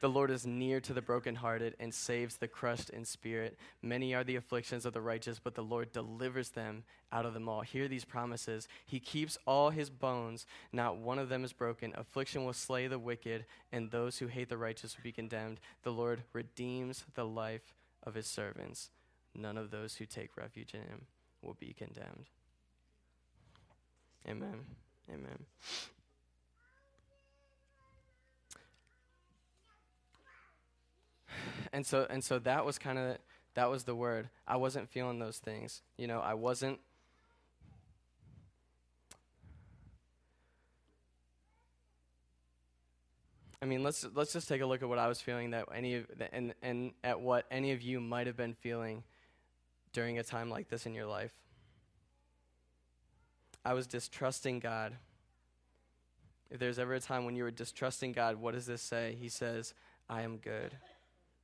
The 0.00 0.08
Lord 0.08 0.30
is 0.30 0.46
near 0.46 0.80
to 0.80 0.94
the 0.94 1.02
brokenhearted 1.02 1.76
and 1.78 1.92
saves 1.92 2.36
the 2.36 2.48
crushed 2.48 2.88
in 2.88 3.04
spirit. 3.04 3.58
Many 3.82 4.14
are 4.14 4.24
the 4.24 4.36
afflictions 4.36 4.86
of 4.86 4.94
the 4.94 5.00
righteous, 5.02 5.38
but 5.38 5.54
the 5.54 5.62
Lord 5.62 5.92
delivers 5.92 6.50
them 6.50 6.84
out 7.12 7.26
of 7.26 7.34
them 7.34 7.48
all. 7.48 7.60
Hear 7.60 7.86
these 7.86 8.06
promises. 8.06 8.66
He 8.86 8.98
keeps 8.98 9.36
all 9.46 9.68
his 9.70 9.90
bones, 9.90 10.46
not 10.72 10.96
one 10.96 11.18
of 11.18 11.28
them 11.28 11.44
is 11.44 11.52
broken. 11.52 11.92
Affliction 11.96 12.44
will 12.44 12.54
slay 12.54 12.86
the 12.86 12.98
wicked, 12.98 13.44
and 13.72 13.90
those 13.90 14.18
who 14.18 14.26
hate 14.26 14.48
the 14.48 14.56
righteous 14.56 14.96
will 14.96 15.04
be 15.04 15.12
condemned. 15.12 15.60
The 15.82 15.92
Lord 15.92 16.22
redeems 16.32 17.04
the 17.14 17.26
life 17.26 17.74
of 18.02 18.14
his 18.14 18.26
servants. 18.26 18.88
None 19.34 19.58
of 19.58 19.70
those 19.70 19.96
who 19.96 20.06
take 20.06 20.36
refuge 20.36 20.72
in 20.72 20.80
him 20.80 21.02
will 21.42 21.56
be 21.60 21.74
condemned. 21.76 22.26
Amen. 24.26 24.64
Amen. 25.12 25.46
And 31.72 31.86
so 31.86 32.06
and 32.08 32.22
so 32.22 32.38
that 32.40 32.64
was 32.64 32.78
kind 32.78 32.98
of 32.98 33.18
that 33.54 33.70
was 33.70 33.84
the 33.84 33.94
word. 33.94 34.28
I 34.46 34.56
wasn't 34.56 34.88
feeling 34.88 35.18
those 35.18 35.38
things. 35.38 35.82
You 35.96 36.06
know, 36.06 36.20
I 36.20 36.34
wasn't 36.34 36.80
I 43.62 43.66
mean, 43.66 43.82
let's 43.82 44.06
let's 44.14 44.32
just 44.32 44.48
take 44.48 44.62
a 44.62 44.66
look 44.66 44.82
at 44.82 44.88
what 44.88 44.98
I 44.98 45.08
was 45.08 45.20
feeling 45.20 45.50
that 45.50 45.68
any 45.74 45.96
of 45.96 46.06
and 46.32 46.54
and 46.62 46.92
at 47.04 47.20
what 47.20 47.44
any 47.50 47.72
of 47.72 47.82
you 47.82 48.00
might 48.00 48.26
have 48.26 48.36
been 48.36 48.54
feeling 48.54 49.02
during 49.92 50.18
a 50.18 50.22
time 50.22 50.48
like 50.48 50.68
this 50.68 50.86
in 50.86 50.94
your 50.94 51.06
life. 51.06 51.32
I 53.64 53.74
was 53.74 53.86
distrusting 53.86 54.60
God. 54.60 54.96
If 56.50 56.58
there's 56.58 56.78
ever 56.78 56.94
a 56.94 57.00
time 57.00 57.26
when 57.26 57.36
you 57.36 57.44
were 57.44 57.50
distrusting 57.50 58.12
God, 58.12 58.36
what 58.36 58.54
does 58.54 58.64
this 58.64 58.80
say? 58.80 59.16
He 59.20 59.28
says, 59.28 59.74
"I 60.08 60.22
am 60.22 60.38
good." 60.38 60.76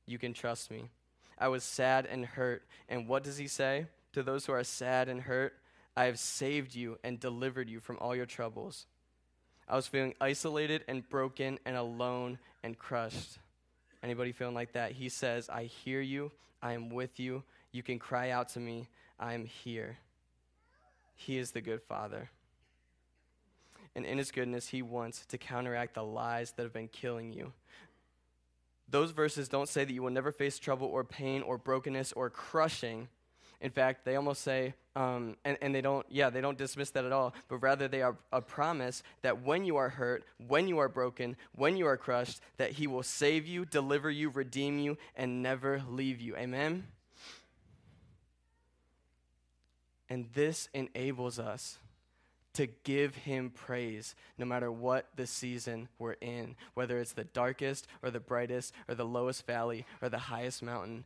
You 0.07 0.17
can 0.17 0.33
trust 0.33 0.71
me. 0.71 0.89
I 1.37 1.49
was 1.49 1.63
sad 1.63 2.07
and 2.07 2.25
hurt. 2.25 2.63
And 2.89 3.07
what 3.07 3.23
does 3.23 3.37
he 3.37 3.47
say 3.47 3.85
to 4.13 4.23
those 4.23 4.45
who 4.45 4.53
are 4.53 4.63
sad 4.63 5.09
and 5.09 5.21
hurt? 5.21 5.53
I 5.95 6.05
have 6.05 6.17
saved 6.17 6.73
you 6.73 6.97
and 7.03 7.19
delivered 7.19 7.69
you 7.69 7.79
from 7.79 7.97
all 7.99 8.15
your 8.15 8.25
troubles. 8.25 8.87
I 9.67 9.75
was 9.75 9.85
feeling 9.85 10.15
isolated 10.21 10.85
and 10.87 11.07
broken 11.07 11.59
and 11.65 11.75
alone 11.75 12.39
and 12.63 12.77
crushed. 12.77 13.37
Anybody 14.01 14.31
feeling 14.31 14.55
like 14.55 14.73
that? 14.73 14.93
He 14.93 15.09
says, 15.09 15.49
I 15.49 15.65
hear 15.65 16.01
you. 16.01 16.31
I 16.61 16.73
am 16.73 16.89
with 16.89 17.19
you. 17.19 17.43
You 17.71 17.83
can 17.83 17.99
cry 17.99 18.29
out 18.29 18.49
to 18.49 18.59
me. 18.59 18.87
I 19.19 19.33
am 19.33 19.45
here. 19.45 19.97
He 21.15 21.37
is 21.37 21.51
the 21.51 21.61
good 21.61 21.81
Father. 21.81 22.29
And 23.95 24.05
in 24.05 24.19
his 24.19 24.31
goodness, 24.31 24.67
he 24.67 24.83
wants 24.83 25.25
to 25.25 25.37
counteract 25.37 25.95
the 25.95 26.03
lies 26.03 26.51
that 26.51 26.63
have 26.63 26.73
been 26.73 26.87
killing 26.87 27.33
you 27.33 27.51
those 28.89 29.11
verses 29.11 29.49
don't 29.49 29.69
say 29.69 29.83
that 29.83 29.93
you 29.93 30.01
will 30.01 30.11
never 30.11 30.31
face 30.31 30.59
trouble 30.59 30.87
or 30.87 31.03
pain 31.03 31.41
or 31.41 31.57
brokenness 31.57 32.13
or 32.13 32.29
crushing. 32.29 33.09
In 33.59 33.71
fact, 33.71 34.05
they 34.05 34.15
almost 34.15 34.43
say, 34.43 34.75
um, 34.95 35.35
and, 35.43 35.57
and 35.61 35.73
they 35.73 35.81
don't, 35.81 36.05
yeah, 36.09 36.29
they 36.29 36.41
don't 36.41 36.57
dismiss 36.57 36.91
that 36.91 37.05
at 37.05 37.11
all, 37.11 37.33
but 37.49 37.57
rather 37.57 37.87
they 37.87 38.01
are 38.01 38.15
a 38.31 38.41
promise 38.41 39.03
that 39.23 39.41
when 39.43 39.65
you 39.65 39.77
are 39.77 39.89
hurt, 39.89 40.23
when 40.47 40.67
you 40.67 40.77
are 40.77 40.89
broken, 40.89 41.35
when 41.53 41.75
you 41.75 41.87
are 41.87 41.97
crushed, 41.97 42.39
that 42.57 42.71
He 42.71 42.87
will 42.87 43.03
save 43.03 43.45
you, 43.47 43.65
deliver 43.65 44.09
you, 44.09 44.29
redeem 44.29 44.79
you, 44.79 44.97
and 45.15 45.41
never 45.41 45.81
leave 45.89 46.21
you. 46.21 46.35
Amen? 46.35 46.87
And 50.09 50.29
this 50.33 50.69
enables 50.73 51.39
us 51.39 51.77
to 52.57 52.67
give 52.83 53.15
him 53.15 53.51
praise 53.51 54.15
no 54.39 54.45
matter 54.45 54.71
what 54.71 55.05
the 55.15 55.27
season 55.27 55.87
we're 55.99 56.15
in, 56.21 56.55
whether 56.73 56.99
it's 56.99 57.11
the 57.11 57.23
darkest 57.23 57.87
or 58.01 58.09
the 58.09 58.19
brightest 58.19 58.73
or 58.87 58.95
the 58.95 59.05
lowest 59.05 59.45
valley 59.45 59.85
or 60.01 60.09
the 60.09 60.17
highest 60.17 60.63
mountain. 60.63 61.03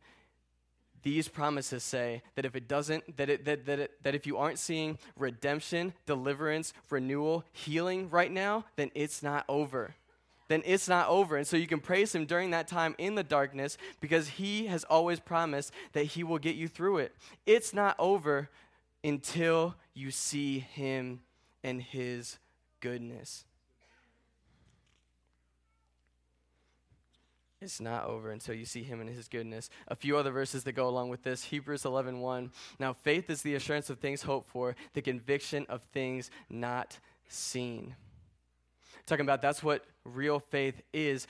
These 1.03 1.27
promises 1.27 1.83
say 1.83 2.21
that 2.35 2.45
if 2.45 2.55
it 2.55 2.69
doesn't, 2.69 3.17
that, 3.17 3.29
it, 3.29 3.43
that, 3.43 3.65
that, 3.65 3.79
it, 3.79 4.03
that 4.03 4.15
if 4.15 4.25
you 4.25 4.37
aren't 4.37 4.59
seeing 4.59 4.97
redemption, 5.17 5.93
deliverance, 6.05 6.73
renewal, 6.89 7.43
healing 7.51 8.09
right 8.09 8.31
now, 8.31 8.63
then 8.77 8.89
it's 8.95 9.21
not 9.21 9.43
over 9.49 9.95
then 10.47 10.61
it's 10.65 10.89
not 10.89 11.07
over. 11.07 11.37
And 11.37 11.47
so 11.47 11.55
you 11.55 11.65
can 11.65 11.79
praise 11.79 12.13
Him 12.13 12.25
during 12.25 12.51
that 12.51 12.67
time 12.67 12.93
in 12.97 13.15
the 13.15 13.23
darkness 13.23 13.77
because 14.01 14.27
He 14.27 14.65
has 14.65 14.83
always 14.83 15.21
promised 15.21 15.71
that 15.93 16.03
He 16.03 16.25
will 16.25 16.39
get 16.39 16.57
you 16.57 16.67
through 16.67 16.97
it. 16.97 17.15
It's 17.45 17.73
not 17.73 17.95
over 17.97 18.49
until 19.01 19.75
you 19.93 20.11
see 20.11 20.59
Him 20.59 21.21
and 21.63 21.81
his 21.81 22.37
goodness. 22.79 23.45
It's 27.61 27.79
not 27.79 28.05
over 28.05 28.31
until 28.31 28.55
you 28.55 28.65
see 28.65 28.81
him 28.81 28.99
and 29.01 29.09
his 29.09 29.27
goodness. 29.27 29.69
A 29.87 29.95
few 29.95 30.17
other 30.17 30.31
verses 30.31 30.63
that 30.63 30.71
go 30.71 30.87
along 30.87 31.09
with 31.09 31.21
this. 31.21 31.43
Hebrews 31.45 31.83
11:1. 31.83 32.19
1. 32.19 32.51
Now 32.79 32.91
faith 32.91 33.29
is 33.29 33.43
the 33.43 33.53
assurance 33.53 33.91
of 33.91 33.99
things 33.99 34.23
hoped 34.23 34.49
for, 34.49 34.75
the 34.93 35.01
conviction 35.01 35.67
of 35.69 35.83
things 35.83 36.31
not 36.49 36.97
seen. 37.27 37.95
Talking 39.05 39.25
about 39.25 39.43
that's 39.43 39.61
what 39.61 39.85
real 40.03 40.39
faith 40.39 40.81
is, 40.91 41.27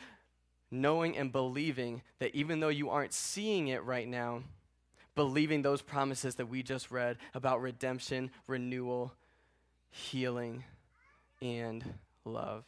knowing 0.70 1.18
and 1.18 1.34
believing 1.34 2.02
that 2.20 2.34
even 2.34 2.62
though 2.62 2.70
you 2.70 2.90
aren't 2.90 3.14
seeing 3.14 3.68
it 3.68 3.84
right 3.84 4.08
now, 4.08 4.44
believing 5.16 5.62
those 5.62 5.82
promises 5.82 6.36
that 6.36 6.46
we 6.46 6.64
just 6.64 6.92
read 6.92 7.18
about 7.34 7.62
redemption, 7.62 8.32
renewal, 8.48 9.14
healing, 9.92 10.64
and 11.42 11.84
love. 12.26 12.66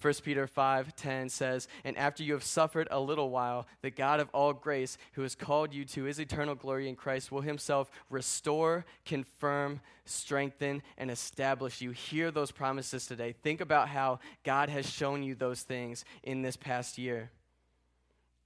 1 0.00 0.22
Peter 0.22 0.46
5:10 0.46 1.28
says, 1.28 1.68
"And 1.84 1.98
after 1.98 2.22
you 2.22 2.32
have 2.32 2.44
suffered 2.44 2.88
a 2.90 3.00
little 3.00 3.28
while, 3.30 3.66
the 3.82 3.90
God 3.90 4.20
of 4.20 4.30
all 4.30 4.54
grace, 4.54 4.96
who 5.12 5.22
has 5.22 5.34
called 5.34 5.74
you 5.74 5.84
to 5.86 6.04
his 6.04 6.18
eternal 6.18 6.54
glory 6.54 6.88
in 6.88 6.96
Christ, 6.96 7.30
will 7.30 7.42
himself 7.42 7.90
restore, 8.08 8.86
confirm, 9.04 9.80
strengthen, 10.04 10.82
and 10.96 11.10
establish 11.10 11.80
you." 11.80 11.90
Hear 11.90 12.30
those 12.30 12.52
promises 12.52 13.06
today. 13.06 13.32
Think 13.32 13.60
about 13.60 13.88
how 13.88 14.20
God 14.44 14.70
has 14.70 14.88
shown 14.88 15.22
you 15.22 15.34
those 15.34 15.62
things 15.62 16.04
in 16.22 16.42
this 16.42 16.56
past 16.56 16.96
year. 16.96 17.30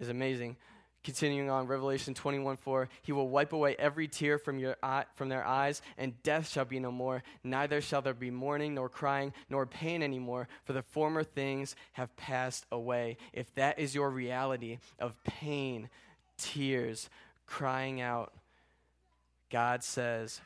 It's 0.01 0.09
amazing. 0.09 0.57
Continuing 1.03 1.49
on, 1.49 1.67
Revelation 1.67 2.13
21 2.13 2.59
4, 2.59 2.89
he 3.03 3.13
will 3.13 3.29
wipe 3.29 3.55
away 3.55 3.75
every 3.79 4.07
tear 4.07 4.39
from, 4.39 4.59
your 4.59 4.77
eye, 4.83 5.05
from 5.15 5.31
their 5.31 5.47
eyes, 5.47 5.81
and 5.97 6.23
death 6.23 6.51
shall 6.51 6.67
be 6.67 6.79
no 6.79 6.93
more. 6.93 7.23
Neither 7.43 7.81
shall 7.81 8.03
there 8.03 8.13
be 8.13 8.31
mourning, 8.31 8.75
nor 8.75 8.91
crying, 8.91 9.33
nor 9.49 9.65
pain 9.65 10.03
anymore, 10.03 10.47
for 10.65 10.75
the 10.75 10.83
former 10.83 11.25
things 11.25 11.75
have 11.93 12.15
passed 12.17 12.67
away. 12.71 13.17
If 13.33 13.55
that 13.55 13.79
is 13.79 13.95
your 13.95 14.11
reality 14.11 14.79
of 14.99 15.23
pain, 15.25 15.89
tears, 16.37 17.09
crying 17.47 18.03
out, 18.03 18.35
God 19.51 19.83
says, 19.83 20.43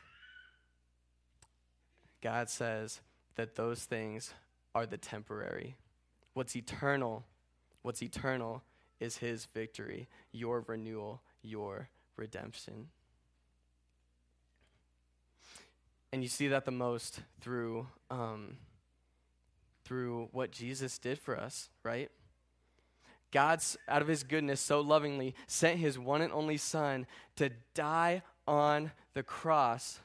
God 2.21 2.49
says 2.49 3.01
that 3.35 3.55
those 3.55 3.83
things 3.83 4.33
are 4.73 4.85
the 4.85 4.97
temporary. 4.97 5.75
What's 6.33 6.55
eternal, 6.55 7.25
what's 7.81 8.01
eternal 8.01 8.63
is 8.99 9.17
his 9.17 9.45
victory, 9.45 10.07
your 10.31 10.63
renewal, 10.67 11.21
your 11.41 11.89
redemption. 12.17 12.87
And 16.11 16.23
you 16.23 16.29
see 16.29 16.47
that 16.47 16.65
the 16.65 16.71
most 16.71 17.19
through, 17.41 17.87
um, 18.09 18.57
through 19.83 20.29
what 20.31 20.51
Jesus 20.51 20.97
did 20.97 21.19
for 21.19 21.37
us, 21.37 21.69
right? 21.83 22.09
God's, 23.31 23.75
out 23.89 24.01
of 24.01 24.07
his 24.07 24.23
goodness, 24.23 24.61
so 24.61 24.79
lovingly 24.79 25.35
sent 25.45 25.79
his 25.79 25.99
one 25.99 26.21
and 26.21 26.31
only 26.31 26.55
Son 26.55 27.05
to 27.35 27.49
die 27.73 28.21
on 28.47 28.91
the 29.13 29.23
cross 29.23 29.99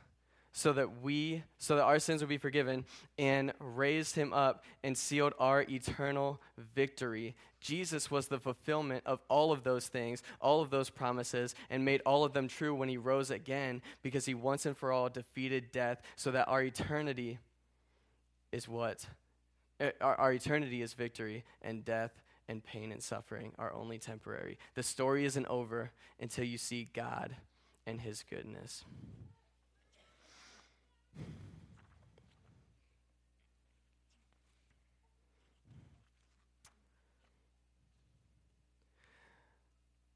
so 0.53 0.73
that 0.73 1.01
we 1.01 1.45
so 1.59 1.77
that 1.77 1.85
our 1.85 1.99
sins 1.99 2.21
would 2.21 2.29
be 2.29 2.39
forgiven 2.39 2.85
and 3.19 3.53
raised 3.61 4.17
him 4.17 4.33
up 4.33 4.65
and 4.83 4.97
sealed 4.97 5.33
our 5.39 5.63
eternal 5.63 6.41
victory. 6.75 7.37
Jesus 7.61 8.11
was 8.11 8.27
the 8.27 8.39
fulfillment 8.39 9.05
of 9.07 9.21
all 9.29 9.53
of 9.53 9.63
those 9.63 9.87
things 9.87 10.23
all 10.41 10.61
of 10.61 10.71
those 10.71 10.91
promises 10.91 11.55
and 11.69 11.85
made 11.85 12.03
all 12.05 12.25
of 12.25 12.33
them 12.33 12.49
true 12.49 12.75
when 12.75 12.89
he 12.89 12.97
rose 12.97 13.31
again 13.31 13.81
because 14.03 14.27
he 14.27 14.35
once 14.35 14.67
and 14.67 14.77
for 14.77 14.91
all 14.91 15.09
defeated 15.09 15.71
death 15.71 16.01
so 16.17 16.31
that 16.31 16.49
our 16.49 16.63
eternity 16.63 17.39
is 18.51 18.69
what? 18.69 19.07
Eh, 19.79 19.91
our, 20.01 20.17
our 20.17 20.33
eternity 20.33 20.83
is 20.83 20.95
victory 20.95 21.45
and 21.63 21.85
death 21.85 22.21
and 22.49 22.65
pain 22.65 22.91
and 22.91 23.03
suffering 23.03 23.53
are 23.59 23.73
only 23.73 23.99
temporary. 23.99 24.59
The 24.75 24.83
story 24.83 25.25
isn't 25.25 25.47
over 25.47 25.93
until 26.19 26.45
you 26.45 26.59
see 26.59 26.89
god 26.93 27.37
and 27.87 28.01
his 28.01 28.25
goodness 28.29 28.85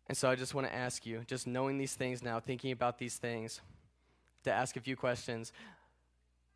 and 0.08 0.16
so 0.16 0.30
I 0.30 0.34
just 0.34 0.54
want 0.54 0.66
to 0.66 0.74
ask 0.74 1.06
you, 1.06 1.22
just 1.26 1.46
knowing 1.46 1.78
these 1.78 1.94
things 1.94 2.22
now, 2.22 2.40
thinking 2.40 2.72
about 2.72 2.98
these 2.98 3.16
things, 3.16 3.60
to 4.44 4.52
ask 4.52 4.76
a 4.76 4.80
few 4.80 4.96
questions. 4.96 5.52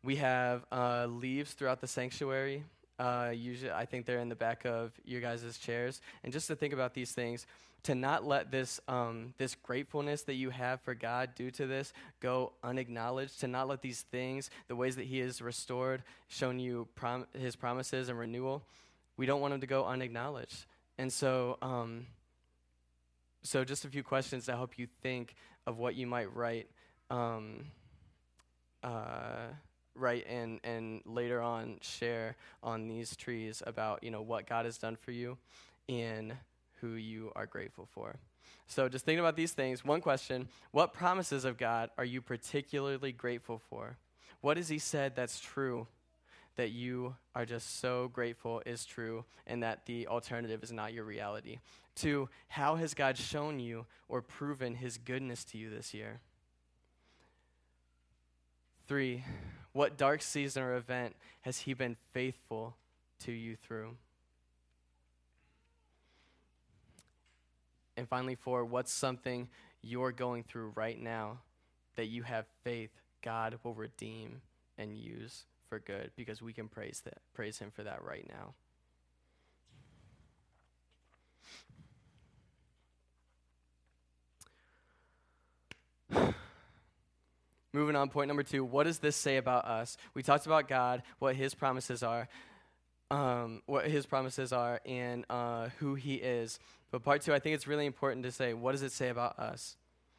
We 0.03 0.17
have 0.17 0.65
uh, 0.71 1.07
leaves 1.07 1.53
throughout 1.53 1.81
the 1.81 1.87
sanctuary. 1.87 2.63
Uh, 2.99 3.31
usually, 3.33 3.71
I 3.71 3.85
think 3.85 4.05
they're 4.05 4.19
in 4.19 4.29
the 4.29 4.35
back 4.35 4.65
of 4.65 4.91
your 5.03 5.21
guys' 5.21 5.57
chairs. 5.57 6.01
And 6.23 6.31
just 6.31 6.47
to 6.47 6.55
think 6.55 6.73
about 6.73 6.93
these 6.93 7.11
things, 7.11 7.47
to 7.83 7.95
not 7.95 8.25
let 8.25 8.51
this, 8.51 8.79
um, 8.87 9.33
this 9.37 9.55
gratefulness 9.55 10.23
that 10.23 10.33
you 10.35 10.49
have 10.49 10.81
for 10.81 10.93
God 10.93 11.33
due 11.35 11.49
to 11.51 11.65
this 11.65 11.93
go 12.19 12.51
unacknowledged, 12.63 13.39
to 13.39 13.47
not 13.47 13.67
let 13.67 13.81
these 13.81 14.01
things, 14.11 14.49
the 14.67 14.75
ways 14.75 14.95
that 14.97 15.05
He 15.05 15.19
has 15.19 15.41
restored, 15.41 16.03
shown 16.27 16.59
you 16.59 16.87
prom- 16.95 17.27
His 17.33 17.55
promises 17.55 18.09
and 18.09 18.19
renewal, 18.19 18.63
we 19.17 19.25
don't 19.25 19.41
want 19.41 19.53
them 19.53 19.61
to 19.61 19.67
go 19.67 19.85
unacknowledged. 19.85 20.65
And 20.97 21.11
so, 21.11 21.57
um, 21.61 22.05
so 23.43 23.63
just 23.63 23.85
a 23.85 23.89
few 23.89 24.03
questions 24.03 24.45
to 24.45 24.55
help 24.55 24.77
you 24.77 24.87
think 25.01 25.35
of 25.65 25.77
what 25.77 25.95
you 25.95 26.07
might 26.07 26.33
write, 26.35 26.69
um, 27.09 27.65
uh, 28.83 29.47
write 29.95 30.25
and 30.27 30.59
and 30.63 31.01
later 31.05 31.41
on 31.41 31.77
share 31.81 32.35
on 32.63 32.87
these 32.87 33.15
trees 33.15 33.61
about 33.65 34.03
you 34.03 34.11
know 34.11 34.21
what 34.21 34.47
God 34.47 34.65
has 34.65 34.77
done 34.77 34.95
for 34.95 35.11
you 35.11 35.37
and 35.87 36.33
who 36.81 36.93
you 36.93 37.31
are 37.35 37.45
grateful 37.45 37.87
for. 37.91 38.15
So 38.67 38.87
just 38.87 39.03
thinking 39.03 39.19
about 39.19 39.35
these 39.35 39.51
things, 39.51 39.83
one 39.83 39.99
question, 39.99 40.47
what 40.71 40.93
promises 40.93 41.43
of 41.43 41.57
God 41.57 41.89
are 41.97 42.05
you 42.05 42.21
particularly 42.21 43.11
grateful 43.11 43.59
for? 43.69 43.97
What 44.41 44.57
has 44.57 44.69
he 44.69 44.77
said 44.77 45.15
that's 45.15 45.39
true 45.39 45.87
that 46.55 46.69
you 46.69 47.15
are 47.35 47.45
just 47.45 47.79
so 47.79 48.09
grateful 48.09 48.61
is 48.65 48.85
true 48.85 49.25
and 49.47 49.63
that 49.63 49.85
the 49.85 50.07
alternative 50.07 50.63
is 50.63 50.71
not 50.71 50.93
your 50.93 51.03
reality? 51.03 51.57
Two, 51.99 52.29
how 52.47 52.75
has 52.75 52.93
God 52.93 53.17
shown 53.17 53.59
you 53.59 53.85
or 54.07 54.21
proven 54.21 54.75
his 54.75 54.97
goodness 54.97 55.43
to 55.45 55.57
you 55.57 55.69
this 55.69 55.93
year? 55.93 56.21
Three, 58.87 59.25
what 59.73 59.97
dark 59.97 60.21
season 60.21 60.63
or 60.63 60.77
event 60.77 61.17
has 61.41 61.59
he 61.59 61.73
been 61.73 61.97
faithful 62.13 62.77
to 63.25 63.33
you 63.33 63.57
through? 63.57 63.97
And 67.97 68.07
finally, 68.07 68.35
four, 68.35 68.63
what's 68.63 68.93
something 68.93 69.49
you're 69.81 70.13
going 70.13 70.43
through 70.43 70.71
right 70.75 70.99
now 70.99 71.39
that 71.97 72.05
you 72.05 72.23
have 72.23 72.45
faith 72.63 72.91
God 73.21 73.59
will 73.61 73.73
redeem 73.73 74.41
and 74.77 74.95
use 74.95 75.43
for 75.67 75.79
good 75.79 76.11
because 76.15 76.41
we 76.41 76.53
can 76.53 76.69
praise 76.69 77.01
that 77.03 77.17
praise 77.33 77.59
him 77.59 77.71
for 77.71 77.83
that 77.83 78.01
right 78.01 78.25
now. 78.29 78.53
Moving 87.71 87.95
on, 87.95 88.09
point 88.09 88.27
number 88.27 88.41
two. 88.41 88.65
What 88.65 88.85
does 88.85 88.97
this 88.97 89.15
say 89.15 89.37
about 89.37 89.65
us? 89.65 89.95
We 90.15 90.23
talked 90.23 90.47
about 90.47 90.67
God, 90.67 91.03
what 91.19 91.35
His 91.35 91.53
promises 91.53 92.01
are, 92.01 92.27
um, 93.11 93.61
what 93.67 93.85
His 93.85 94.07
promises 94.07 94.51
are, 94.51 94.81
and 94.85 95.23
uh, 95.29 95.69
who 95.77 95.93
He 95.93 96.15
is. 96.15 96.59
But 96.89 97.03
part 97.03 97.21
two, 97.21 97.31
I 97.31 97.37
think 97.37 97.53
it's 97.53 97.67
really 97.67 97.85
important 97.85 98.25
to 98.25 98.31
say, 98.31 98.55
what 98.55 98.71
does 98.71 98.81
it 98.81 98.91
say 98.91 99.09
about 99.09 99.37
us? 99.37 99.77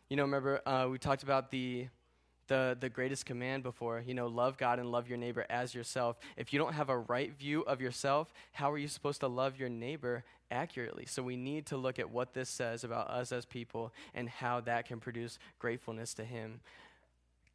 You 0.08 0.16
know, 0.16 0.22
remember 0.22 0.60
uh, 0.64 0.86
we 0.90 0.98
talked 0.98 1.24
about 1.24 1.50
the 1.50 1.88
the 2.46 2.76
the 2.78 2.88
greatest 2.88 3.26
command 3.26 3.64
before. 3.64 4.02
You 4.04 4.14
know, 4.14 4.28
love 4.28 4.56
God 4.56 4.78
and 4.78 4.92
love 4.92 5.08
your 5.08 5.18
neighbor 5.18 5.44
as 5.50 5.74
yourself. 5.74 6.20
If 6.36 6.52
you 6.52 6.58
don't 6.60 6.74
have 6.74 6.88
a 6.88 6.98
right 6.98 7.32
view 7.36 7.62
of 7.62 7.80
yourself, 7.80 8.32
how 8.52 8.70
are 8.70 8.78
you 8.78 8.88
supposed 8.88 9.20
to 9.20 9.28
love 9.28 9.58
your 9.58 9.68
neighbor 9.68 10.22
accurately? 10.52 11.06
So 11.06 11.22
we 11.22 11.36
need 11.36 11.66
to 11.66 11.76
look 11.76 11.98
at 11.98 12.10
what 12.10 12.34
this 12.34 12.48
says 12.48 12.84
about 12.84 13.08
us 13.10 13.32
as 13.32 13.44
people 13.44 13.92
and 14.14 14.28
how 14.28 14.60
that 14.60 14.86
can 14.86 15.00
produce 15.00 15.40
gratefulness 15.58 16.14
to 16.14 16.24
Him. 16.24 16.60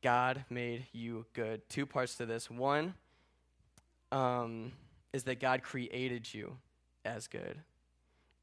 God 0.05 0.45
made 0.51 0.85
you 0.93 1.25
good. 1.33 1.67
Two 1.67 1.87
parts 1.87 2.13
to 2.17 2.27
this. 2.27 2.47
One 2.47 2.93
um, 4.11 4.71
is 5.13 5.23
that 5.23 5.39
God 5.39 5.63
created 5.63 6.31
you 6.31 6.57
as 7.03 7.25
good. 7.25 7.57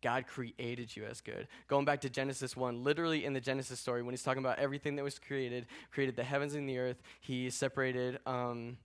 God 0.03 0.27
created 0.27 0.96
you 0.96 1.05
as 1.05 1.20
good. 1.20 1.46
Going 1.68 1.85
back 1.85 2.01
to 2.01 2.11
Genesis 2.11 2.57
1, 2.57 2.83
literally 2.83 3.25
in 3.25 3.33
the 3.33 3.40
Genesis 3.40 3.79
story, 3.79 4.03
when 4.03 4.12
he's 4.12 4.25
talking 4.25 4.42
about 4.42 4.59
everything 4.59 4.96
that 4.96 5.05
was 5.05 5.20
created, 5.20 5.66
created 5.92 6.16
the 6.16 6.25
heavens 6.25 6.57
and 6.57 6.68
the 6.68 6.79
earth, 6.79 7.01
he 7.20 7.48
separated, 7.48 8.18
um, 8.27 8.77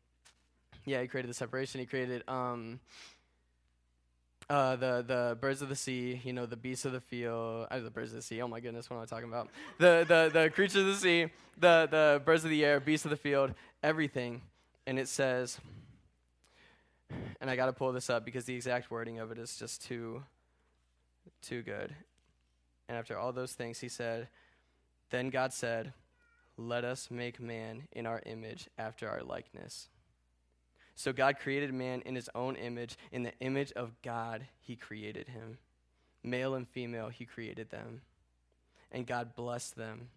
yeah, 0.86 1.02
he 1.02 1.08
created 1.08 1.32
the 1.32 1.34
separation. 1.34 1.80
He 1.80 1.88
created 1.88 2.22
um, 2.28 2.80
uh, 4.50 4.76
the, 4.76 5.04
the 5.06 5.38
birds 5.40 5.62
of 5.62 5.70
the 5.70 5.76
sea, 5.76 6.22
you 6.24 6.34
know, 6.34 6.46
the 6.46 6.56
beasts 6.56 6.86
of 6.86 6.94
the 6.94 7.02
field, 7.02 7.68
uh, 7.70 7.80
the 7.80 7.92
birds 7.92 8.12
of 8.12 8.18
the 8.18 8.22
sea, 8.22 8.42
oh 8.42 8.48
my 8.48 8.60
goodness, 8.60 8.90
what 8.90 8.98
am 8.98 9.04
I 9.04 9.06
talking 9.06 9.28
about? 9.28 9.50
The, 9.78 10.06
the, 10.08 10.42
the 10.42 10.50
creatures 10.50 10.82
of 10.82 10.86
the 10.86 10.96
sea, 10.96 11.28
the, 11.60 11.88
the 11.90 12.22
birds 12.24 12.44
of 12.44 12.50
the 12.50 12.64
air, 12.64 12.80
beasts 12.80 13.06
of 13.06 13.12
the 13.12 13.18
field, 13.18 13.54
everything. 13.84 14.42
And 14.86 14.98
it 14.98 15.10
says, 15.10 15.60
and 17.42 17.50
I 17.50 17.56
got 17.56 17.68
to 17.68 17.74
pull 17.74 17.92
this 17.92 18.10
up 18.10 18.26
because 18.26 18.46
the 18.46 18.56
exact 18.56 18.90
wording 18.90 19.20
of 19.20 19.32
it 19.32 19.38
is 19.38 19.58
just 19.58 19.86
too 19.86 20.24
too 21.42 21.62
good. 21.62 21.94
And 22.88 22.98
after 22.98 23.18
all 23.18 23.32
those 23.32 23.54
things, 23.54 23.80
he 23.80 23.90
said, 23.90 24.28
Then 25.10 25.30
God 25.30 25.54
said, 25.54 25.94
Let 26.58 26.84
us 26.84 27.10
make 27.12 27.40
man 27.40 27.84
in 27.92 28.06
our 28.06 28.22
image 28.26 28.70
after 28.78 29.10
our 29.10 29.22
likeness. 29.22 29.90
So 30.98 31.14
God 31.14 31.38
created 31.38 31.72
man 31.72 32.02
in 32.08 32.16
his 32.16 32.28
own 32.34 32.56
image. 32.56 32.98
In 33.12 33.22
the 33.22 33.38
image 33.40 33.72
of 33.74 33.94
God, 34.02 34.48
he 34.60 34.76
created 34.76 35.28
him. 35.28 35.60
Male 36.24 36.56
and 36.56 36.68
female, 36.68 37.10
he 37.10 37.24
created 37.24 37.70
them. 37.70 38.02
And 38.92 39.06
God 39.06 39.36
blessed 39.36 39.76
them. 39.76 40.10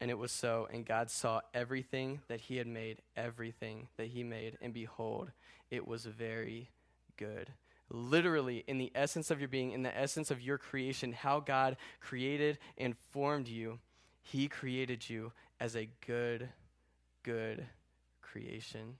And 0.00 0.10
it 0.10 0.16
was 0.16 0.32
so. 0.32 0.66
And 0.72 0.86
God 0.86 1.10
saw 1.10 1.42
everything 1.52 2.22
that 2.28 2.40
he 2.40 2.56
had 2.56 2.66
made, 2.66 3.02
everything 3.14 3.88
that 3.98 4.06
he 4.06 4.24
made. 4.24 4.56
And 4.62 4.72
behold, 4.72 5.30
it 5.70 5.86
was 5.86 6.06
very 6.06 6.70
good 7.18 7.50
literally 7.90 8.64
in 8.66 8.78
the 8.78 8.90
essence 8.94 9.30
of 9.30 9.38
your 9.38 9.48
being, 9.48 9.72
in 9.72 9.82
the 9.82 9.96
essence 9.96 10.30
of 10.30 10.40
your 10.40 10.56
creation, 10.56 11.12
how 11.12 11.38
God 11.38 11.76
created 12.00 12.58
and 12.78 12.96
formed 13.12 13.46
you. 13.46 13.78
He 14.22 14.48
created 14.48 15.08
you 15.10 15.32
as 15.60 15.76
a 15.76 15.90
good, 16.06 16.48
good 17.22 17.66
creation. 18.34 18.96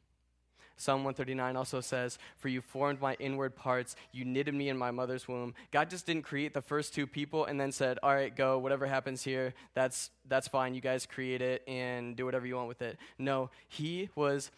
Psalm 0.77 1.03
139 1.05 1.57
also 1.57 1.81
says, 1.81 2.19
For 2.37 2.49
you 2.49 2.61
formed 2.61 3.01
my 3.01 3.15
inward 3.15 3.57
parts, 3.57 3.97
you 4.13 4.25
knitted 4.25 4.55
me 4.55 4.69
in 4.69 4.79
my 4.79 4.93
mother's 4.93 5.27
womb. 5.27 5.55
God 5.73 5.91
just 5.91 6.07
didn't 6.07 6.23
create 6.23 6.55
the 6.55 6.63
first 6.63 6.95
two 6.95 7.07
people 7.07 7.45
and 7.45 7.61
then 7.61 7.73
said, 7.73 7.99
All 8.03 8.15
right, 8.15 8.35
go, 8.35 8.59
whatever 8.59 8.87
happens 8.87 9.25
here, 9.25 9.55
that's, 9.75 10.11
that's 10.29 10.47
fine. 10.47 10.75
You 10.75 10.81
guys 10.81 11.05
create 11.05 11.43
it 11.43 11.63
and 11.67 12.15
do 12.15 12.25
whatever 12.25 12.47
you 12.47 12.55
want 12.55 12.69
with 12.69 12.83
it. 12.83 12.97
No, 13.19 13.51
He 13.69 14.09
was 14.15 14.53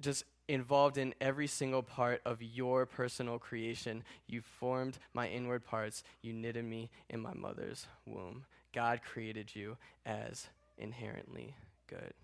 just 0.00 0.24
involved 0.48 0.98
in 0.98 1.14
every 1.20 1.48
single 1.48 1.82
part 1.82 2.20
of 2.24 2.40
your 2.40 2.86
personal 2.86 3.40
creation. 3.40 4.04
You 4.28 4.40
formed 4.40 4.98
my 5.14 5.28
inward 5.28 5.64
parts. 5.64 6.04
You 6.22 6.32
knitted 6.32 6.64
me 6.64 6.90
in 7.10 7.20
my 7.20 7.34
mother's 7.34 7.86
womb. 8.04 8.44
God 8.72 9.00
created 9.02 9.56
you 9.56 9.76
as 10.04 10.46
inherently 10.78 11.54
good. 11.88 12.14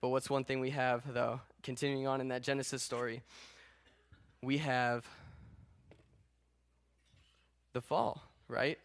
But 0.00 0.08
what's 0.08 0.30
one 0.30 0.44
thing 0.44 0.60
we 0.60 0.70
have, 0.70 1.02
though, 1.12 1.40
continuing 1.62 2.06
on 2.06 2.20
in 2.20 2.28
that 2.28 2.42
Genesis 2.42 2.82
story? 2.82 3.22
We 4.42 4.58
have 4.58 5.04
the 7.72 7.80
fall, 7.80 8.22
right? 8.48 8.78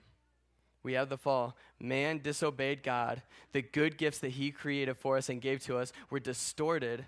We 0.83 0.93
have 0.93 1.09
the 1.09 1.17
fall. 1.17 1.55
Man 1.79 2.21
disobeyed 2.23 2.83
God. 2.83 3.21
The 3.51 3.61
good 3.61 3.97
gifts 3.97 4.19
that 4.19 4.31
He 4.31 4.51
created 4.51 4.97
for 4.97 5.17
us 5.17 5.29
and 5.29 5.41
gave 5.41 5.63
to 5.65 5.77
us 5.77 5.93
were 6.09 6.19
distorted. 6.19 7.05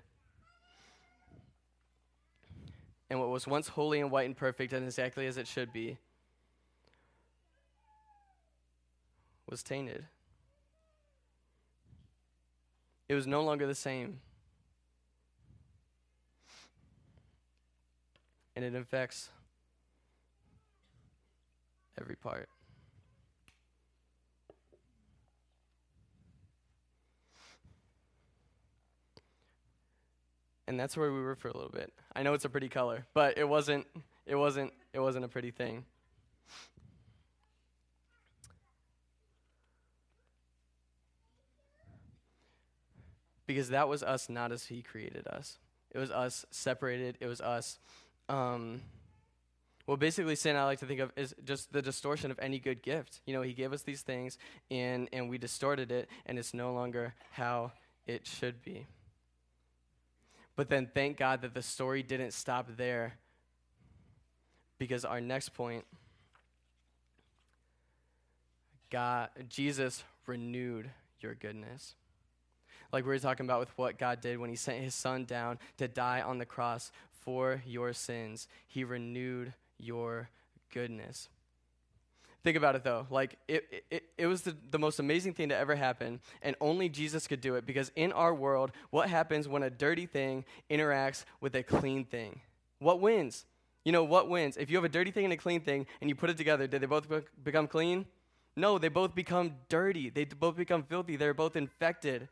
And 3.10 3.20
what 3.20 3.30
was 3.30 3.48
once 3.48 3.70
holy 3.70 4.00
and 4.00 4.12
white 4.12 4.26
and 4.26 4.38
perfect 4.38 4.74
and 4.74 4.86
exactly 4.86 5.28
as 5.28 5.38
it 5.38 5.48
should 5.48 5.74
be 5.74 5.98
was 9.50 9.62
tainted. 9.62 10.06
It 13.14 13.16
was 13.16 13.28
no 13.28 13.44
longer 13.44 13.68
the 13.68 13.76
same. 13.76 14.22
And 18.56 18.66
it 18.66 18.74
infects 18.74 19.30
every 22.02 22.16
part. 22.16 22.50
And 30.66 30.80
that's 30.80 30.98
where 30.98 31.14
we 31.14 31.22
were 31.22 31.36
for 31.36 31.50
a 31.50 31.54
little 31.54 31.70
bit. 31.70 31.94
I 32.16 32.24
know 32.24 32.34
it's 32.34 32.46
a 32.46 32.50
pretty 32.50 32.68
color, 32.68 33.06
but 33.14 33.38
it 33.38 33.48
wasn't 33.48 33.86
it 34.26 34.34
wasn't 34.34 34.74
it 34.92 35.00
wasn't 35.02 35.26
a 35.26 35.28
pretty 35.28 35.52
thing. 35.52 35.86
Because 43.54 43.70
that 43.70 43.88
was 43.88 44.02
us 44.02 44.30
not 44.30 44.52
as 44.52 44.66
he 44.66 44.82
created 44.82 45.28
us. 45.28 45.60
It 45.92 46.00
was 46.00 46.10
us 46.10 46.46
separated. 46.50 47.18
It 47.20 47.28
was 47.28 47.40
us 47.40 47.78
um, 48.30 48.82
well, 49.86 49.98
basically, 49.98 50.36
sin 50.36 50.56
I 50.56 50.64
like 50.64 50.80
to 50.80 50.86
think 50.86 51.02
of 51.02 51.12
is 51.18 51.36
just 51.44 51.74
the 51.74 51.82
distortion 51.82 52.32
of 52.32 52.40
any 52.40 52.58
good 52.58 52.82
gift. 52.82 53.20
You 53.26 53.34
know, 53.34 53.42
He 53.42 53.54
gave 53.54 53.74
us 53.74 53.82
these 53.82 54.02
things, 54.02 54.38
and 54.72 55.10
and 55.12 55.30
we 55.30 55.38
distorted 55.38 55.92
it, 55.92 56.10
and 56.26 56.40
it's 56.40 56.54
no 56.54 56.74
longer 56.74 57.14
how 57.32 57.74
it 58.08 58.26
should 58.26 58.64
be. 58.64 58.88
But 60.56 60.70
then, 60.70 60.90
thank 60.94 61.18
God 61.18 61.42
that 61.42 61.54
the 61.54 61.62
story 61.62 62.02
didn't 62.02 62.32
stop 62.32 62.70
there, 62.78 63.16
because 64.78 65.04
our 65.04 65.20
next 65.20 65.50
point, 65.50 65.84
God, 68.90 69.30
Jesus 69.50 70.04
renewed 70.26 70.90
your 71.20 71.36
goodness 71.36 71.96
like 72.94 73.04
we 73.04 73.10
were 73.10 73.20
talking 73.20 73.46
about 73.46 73.60
with 73.60 73.78
what 73.78 73.98
God 73.98 74.22
did 74.22 74.38
when 74.38 74.50
He 74.50 74.56
sent 74.56 74.82
His 74.82 74.96
Son 74.96 75.26
down 75.26 75.60
to 75.78 75.88
die 75.88 76.22
on 76.22 76.38
the 76.38 76.46
cross 76.46 76.92
for 77.10 77.62
your 77.66 77.92
sins. 77.92 78.48
He 78.68 78.84
renewed 78.84 79.54
your 79.80 80.30
goodness. 80.72 81.28
Think 82.44 82.58
about 82.58 82.76
it 82.76 82.84
though. 82.84 83.08
Like, 83.10 83.38
it, 83.48 83.84
it, 83.90 84.04
it 84.18 84.28
was 84.28 84.42
the, 84.42 84.56
the 84.70 84.78
most 84.78 85.00
amazing 85.00 85.34
thing 85.34 85.50
to 85.50 85.58
ever 85.58 85.76
happen, 85.76 86.20
and 86.42 86.56
only 86.62 86.90
Jesus 86.90 87.26
could 87.26 87.42
do 87.42 87.56
it 87.56 87.66
because 87.66 87.92
in 87.96 88.12
our 88.12 88.34
world, 88.34 88.72
what 88.92 89.10
happens 89.10 89.48
when 89.48 89.64
a 89.64 89.70
dirty 89.70 90.06
thing 90.06 90.46
interacts 90.70 91.24
with 91.42 91.56
a 91.56 91.64
clean 91.64 92.04
thing? 92.04 92.42
What 92.80 93.00
wins? 93.00 93.46
You 93.86 93.92
know, 93.92 94.04
what 94.04 94.30
wins? 94.30 94.58
If 94.58 94.70
you 94.70 94.78
have 94.78 94.86
a 94.86 94.90
dirty 94.90 95.12
thing 95.12 95.24
and 95.26 95.34
a 95.34 95.38
clean 95.38 95.62
thing 95.62 95.88
and 96.00 96.10
you 96.10 96.16
put 96.16 96.30
it 96.30 96.38
together, 96.38 96.68
did 96.68 96.82
they 96.82 96.86
both 96.86 97.10
be- 97.10 97.22
become 97.44 97.68
clean? 97.68 98.06
No, 98.56 98.78
they 98.78 98.90
both 98.90 99.16
become 99.16 99.54
dirty. 99.68 100.10
They 100.10 100.26
both 100.26 100.56
become 100.56 100.84
filthy. 100.84 101.16
They're 101.16 101.34
both 101.34 101.56
infected. 101.56 102.28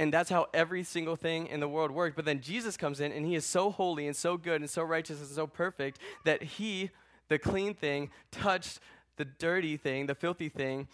And 0.00 0.10
that's 0.10 0.30
how 0.30 0.46
every 0.54 0.82
single 0.82 1.14
thing 1.14 1.46
in 1.48 1.60
the 1.60 1.68
world 1.68 1.90
worked. 1.90 2.16
But 2.16 2.24
then 2.24 2.40
Jesus 2.40 2.78
comes 2.78 3.00
in 3.00 3.12
and 3.12 3.26
he 3.26 3.34
is 3.34 3.44
so 3.44 3.70
holy 3.70 4.06
and 4.06 4.16
so 4.16 4.38
good 4.38 4.62
and 4.62 4.70
so 4.70 4.82
righteous 4.82 5.18
and 5.18 5.28
so 5.28 5.46
perfect 5.46 5.98
that 6.24 6.42
he, 6.42 6.88
the 7.28 7.38
clean 7.38 7.74
thing, 7.74 8.08
touched 8.30 8.80
the 9.18 9.26
dirty 9.26 9.76
thing, 9.76 10.06
the 10.06 10.14
filthy 10.14 10.48
thing, 10.48 10.88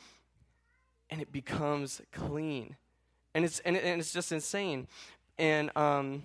and 1.09 1.23
it 1.23 1.31
becomes 1.31 2.03
clean. 2.11 2.75
And 3.33 3.45
it's, 3.45 3.61
and, 3.61 3.77
and 3.77 4.01
it's 4.01 4.12
just 4.12 4.33
insane. 4.33 4.88
And, 5.38 5.71
um, 5.77 6.25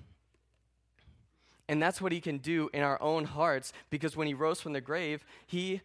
and 1.70 1.80
that's 1.80 2.02
what 2.02 2.12
he 2.12 2.20
can 2.20 2.40
do 2.40 2.72
in 2.74 2.82
our 2.82 3.00
own 3.00 3.26
hearts 3.26 3.74
because 3.92 4.18
when 4.18 4.26
he 4.26 4.34
rose 4.34 4.60
from 4.60 4.74
the 4.74 4.82
grave, 4.82 5.24
he 5.46 5.82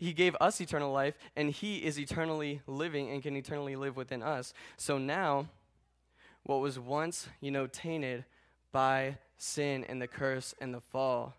he 0.00 0.12
gave 0.12 0.36
us 0.40 0.60
eternal 0.60 0.92
life 0.92 1.18
and 1.34 1.50
he 1.50 1.78
is 1.78 1.98
eternally 1.98 2.60
living 2.68 3.10
and 3.10 3.20
can 3.20 3.34
eternally 3.34 3.74
live 3.74 3.96
within 3.96 4.22
us. 4.22 4.54
So 4.76 4.96
now 4.96 5.48
what 6.48 6.60
was 6.60 6.78
once, 6.78 7.28
you 7.42 7.50
know, 7.50 7.66
tainted 7.66 8.24
by 8.72 9.18
sin 9.36 9.84
and 9.86 10.00
the 10.00 10.08
curse 10.08 10.54
and 10.62 10.72
the 10.72 10.80
fall, 10.80 11.34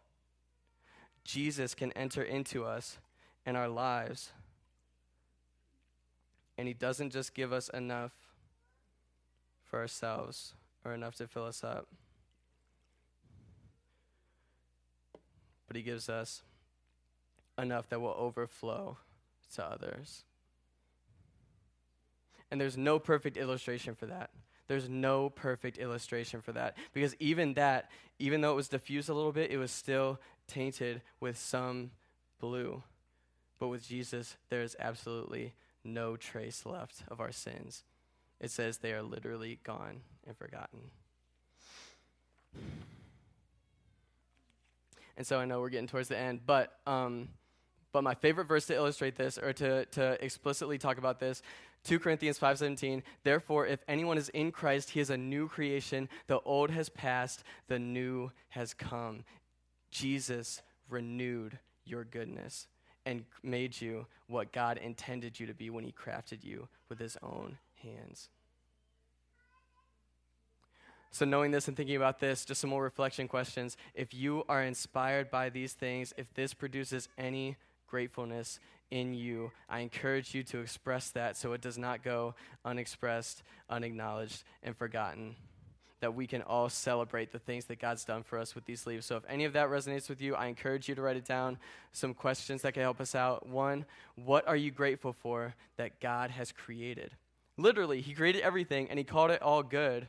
Jesus 1.23 1.73
can 1.73 1.91
enter 1.93 2.21
into 2.21 2.63
us 2.63 2.99
and 3.43 3.57
our 3.57 3.67
lives. 3.67 4.29
And 6.59 6.67
He 6.67 6.75
doesn't 6.75 7.09
just 7.09 7.33
give 7.33 7.51
us 7.51 7.69
enough 7.69 8.11
for 9.63 9.79
ourselves 9.79 10.53
or 10.85 10.93
enough 10.93 11.15
to 11.15 11.27
fill 11.27 11.45
us 11.45 11.63
up, 11.63 11.87
but 15.65 15.75
He 15.75 15.81
gives 15.81 16.07
us 16.07 16.43
enough 17.57 17.89
that 17.89 17.99
will 17.99 18.15
overflow 18.15 18.97
to 19.55 19.65
others. 19.65 20.23
And 22.51 22.61
there's 22.61 22.77
no 22.77 22.99
perfect 22.99 23.37
illustration 23.37 23.95
for 23.95 24.05
that. 24.05 24.29
There's 24.69 24.88
no 24.88 25.32
perfect 25.32 25.79
illustration 25.79 26.41
for 26.41 26.51
that. 26.51 26.77
Because 26.93 27.15
even 27.19 27.55
that, 27.55 27.89
even 28.19 28.41
though 28.41 28.51
it 28.51 28.55
was 28.55 28.67
diffused 28.67 29.10
a 29.10 29.15
little 29.15 29.32
bit, 29.32 29.49
it 29.49 29.58
was 29.58 29.71
still 29.71 30.19
tainted 30.47 31.01
with 31.19 31.39
some 31.39 31.89
blue. 32.39 32.84
But 33.60 33.69
with 33.69 33.86
Jesus, 33.86 34.38
there 34.49 34.62
is 34.62 34.77
absolutely 34.79 35.55
no 35.84 36.15
trace 36.15 36.67
left 36.67 37.01
of 37.08 37.19
our 37.19 37.32
sins. 37.32 37.84
It 38.39 38.51
says 38.51 38.77
they 38.77 38.93
are 38.93 39.01
literally 39.01 39.58
gone 39.63 40.01
and 40.27 40.38
forgotten. 40.38 40.91
And 45.17 45.25
so 45.25 45.39
I 45.39 45.45
know 45.45 45.62
we're 45.62 45.69
getting 45.69 45.88
towards 45.88 46.10
the 46.10 46.17
end, 46.17 46.41
but 46.45 46.77
um, 46.86 47.29
but 47.91 48.03
my 48.03 48.13
favorite 48.13 48.45
verse 48.45 48.67
to 48.67 48.75
illustrate 48.75 49.15
this 49.15 49.39
or 49.39 49.51
to, 49.53 49.86
to 49.86 50.23
explicitly 50.23 50.77
talk 50.77 50.99
about 50.99 51.19
this 51.19 51.41
2 51.83 51.99
Corinthians 51.99 52.37
5:17 52.37 53.03
Therefore 53.23 53.65
if 53.65 53.83
anyone 53.87 54.17
is 54.17 54.29
in 54.29 54.51
Christ 54.51 54.91
he 54.91 54.99
is 54.99 55.09
a 55.09 55.17
new 55.17 55.47
creation. 55.47 56.09
The 56.27 56.39
old 56.41 56.71
has 56.71 56.89
passed 56.89 57.43
the 57.67 57.79
new 57.79 58.31
has 58.49 58.73
come. 58.73 59.23
Jesus 59.91 60.61
renewed 60.89 61.59
your 61.85 62.03
goodness 62.03 62.67
and 63.05 63.25
made 63.41 63.79
you 63.81 64.05
what 64.27 64.51
God 64.51 64.77
intended 64.77 65.39
you 65.39 65.47
to 65.47 65.53
be 65.53 65.69
when 65.69 65.83
he 65.83 65.91
crafted 65.91 66.43
you 66.43 66.67
with 66.89 66.99
his 66.99 67.17
own 67.23 67.57
hands. 67.81 68.29
So, 71.11 71.25
knowing 71.25 71.49
this 71.51 71.67
and 71.67 71.75
thinking 71.75 71.95
about 71.95 72.19
this, 72.19 72.45
just 72.45 72.61
some 72.61 72.69
more 72.69 72.83
reflection 72.83 73.27
questions. 73.27 73.77
If 73.95 74.13
you 74.13 74.43
are 74.47 74.61
inspired 74.61 75.31
by 75.31 75.49
these 75.49 75.73
things, 75.73 76.13
if 76.17 76.31
this 76.35 76.53
produces 76.53 77.09
any 77.17 77.57
gratefulness 77.87 78.59
in 78.91 79.13
you. 79.13 79.52
I 79.69 79.80
encourage 79.80 80.34
you 80.34 80.43
to 80.43 80.60
express 80.60 81.10
that 81.12 81.38
so 81.38 81.54
it 81.54 81.62
does 81.62 81.78
not 81.78 82.04
go 82.04 82.36
unexpressed, 82.65 83.43
unacknowledged, 83.69 84.43
and 84.63 84.75
forgotten. 84.75 85.36
That 86.02 86.15
we 86.15 86.28
can 86.28 86.41
all 86.43 86.69
celebrate 86.69 87.32
the 87.34 87.39
things 87.39 87.65
that 87.65 87.80
God's 87.80 88.06
done 88.06 88.23
for 88.23 88.39
us 88.39 88.56
with 88.56 88.65
these 88.65 88.88
leaves. 88.88 89.06
So, 89.06 89.17
if 89.17 89.23
any 89.28 89.43
of 89.43 89.52
that 89.54 89.67
resonates 89.67 90.08
with 90.08 90.21
you, 90.21 90.34
I 90.34 90.47
encourage 90.47 90.88
you 90.88 90.95
to 90.95 91.02
write 91.02 91.17
it 91.17 91.25
down. 91.25 91.58
Some 91.91 92.13
questions 92.13 92.62
that 92.62 92.73
can 92.73 92.84
help 92.84 93.02
us 93.02 93.15
out. 93.15 93.47
One, 93.47 93.86
what 94.15 94.47
are 94.47 94.56
you 94.56 94.71
grateful 94.71 95.12
for 95.12 95.56
that 95.75 95.99
God 95.99 96.32
has 96.32 96.54
created? 96.54 97.12
Literally, 97.58 97.99
He 97.99 98.13
created 98.13 98.41
everything 98.43 98.89
and 98.89 98.97
He 98.97 99.04
called 99.04 99.32
it 99.32 99.41
all 99.41 99.62
good. 99.62 100.08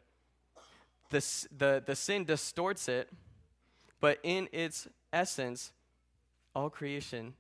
The, 1.11 1.47
the, 1.59 1.83
the 1.85 1.97
sin 1.97 2.25
distorts 2.25 2.89
it, 2.89 3.11
but 4.01 4.21
in 4.23 4.49
its 4.53 4.87
essence, 5.13 5.73
all 6.55 6.71
creation 6.71 7.35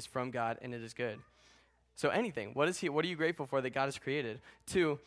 is 0.00 0.06
from 0.06 0.30
God 0.30 0.58
and 0.62 0.74
it 0.74 0.82
is 0.82 0.94
good. 0.94 1.18
So 1.94 2.08
anything, 2.08 2.52
what 2.54 2.68
is 2.68 2.78
he 2.78 2.88
what 2.88 3.04
are 3.04 3.08
you 3.08 3.16
grateful 3.16 3.46
for 3.46 3.60
that 3.60 3.74
God 3.74 3.84
has 3.84 3.98
created? 3.98 4.40
Two, 4.66 4.98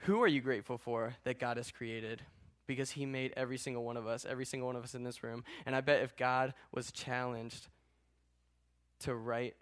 who 0.00 0.22
are 0.22 0.28
you 0.28 0.40
grateful 0.40 0.76
for 0.76 1.14
that 1.24 1.38
God 1.38 1.56
has 1.56 1.70
created? 1.70 2.22
Because 2.66 2.90
he 2.90 3.06
made 3.06 3.32
every 3.36 3.56
single 3.56 3.84
one 3.84 3.96
of 3.96 4.06
us, 4.06 4.26
every 4.28 4.44
single 4.44 4.66
one 4.66 4.76
of 4.76 4.84
us 4.84 4.94
in 4.94 5.02
this 5.02 5.22
room. 5.22 5.44
And 5.64 5.74
I 5.74 5.80
bet 5.80 6.02
if 6.02 6.16
God 6.16 6.52
was 6.70 6.92
challenged 6.92 7.68
to 9.00 9.14
write 9.14 9.54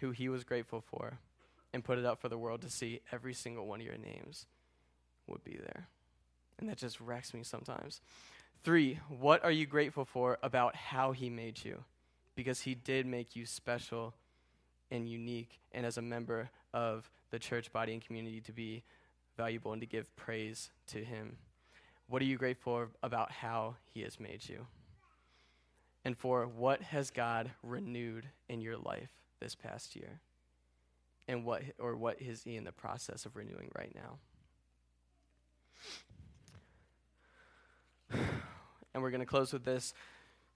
who 0.00 0.12
he 0.12 0.28
was 0.28 0.44
grateful 0.44 0.80
for 0.80 1.18
and 1.72 1.84
put 1.84 1.98
it 1.98 2.06
out 2.06 2.20
for 2.20 2.28
the 2.28 2.38
world 2.38 2.62
to 2.62 2.70
see, 2.70 3.00
every 3.10 3.34
single 3.34 3.66
one 3.66 3.80
of 3.80 3.86
your 3.86 3.98
names 3.98 4.46
would 5.26 5.42
be 5.42 5.58
there. 5.58 5.88
And 6.58 6.68
that 6.68 6.78
just 6.78 7.00
wrecks 7.00 7.34
me 7.34 7.42
sometimes. 7.42 8.00
Three, 8.62 9.00
what 9.08 9.44
are 9.44 9.50
you 9.50 9.66
grateful 9.66 10.04
for 10.04 10.38
about 10.42 10.76
how 10.76 11.12
he 11.12 11.28
made 11.28 11.64
you? 11.64 11.84
Because 12.34 12.62
he 12.62 12.74
did 12.74 13.06
make 13.06 13.36
you 13.36 13.46
special 13.46 14.14
and 14.90 15.08
unique, 15.08 15.60
and 15.72 15.86
as 15.86 15.96
a 15.96 16.02
member 16.02 16.50
of 16.72 17.10
the 17.30 17.38
church 17.38 17.72
body 17.72 17.92
and 17.92 18.04
community 18.04 18.40
to 18.40 18.52
be 18.52 18.82
valuable 19.36 19.72
and 19.72 19.80
to 19.80 19.86
give 19.86 20.14
praise 20.14 20.70
to 20.86 21.04
him. 21.04 21.36
What 22.06 22.22
are 22.22 22.26
you 22.26 22.36
grateful 22.36 22.86
about 23.02 23.32
how 23.32 23.76
he 23.92 24.02
has 24.02 24.20
made 24.20 24.48
you? 24.48 24.66
and 26.04 26.16
for 26.16 26.46
what 26.46 26.82
has 26.82 27.10
God 27.10 27.50
renewed 27.62 28.28
in 28.48 28.60
your 28.60 28.76
life 28.76 29.10
this 29.40 29.54
past 29.54 29.96
year? 29.96 30.20
And 31.26 31.44
what 31.44 31.62
or 31.78 31.96
what 31.96 32.20
is 32.20 32.42
he 32.44 32.56
in 32.56 32.64
the 32.64 32.72
process 32.72 33.24
of 33.24 33.36
renewing 33.36 33.70
right 33.76 33.94
now? 33.94 34.18
And 38.92 39.02
we're 39.02 39.10
going 39.10 39.22
to 39.22 39.26
close 39.26 39.52
with 39.52 39.64
this 39.64 39.92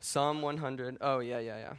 Psalm 0.01 0.43
100. 0.43 0.99
Oh, 1.01 1.19
yeah, 1.21 1.39
yeah, 1.39 1.59
yeah. 1.59 1.73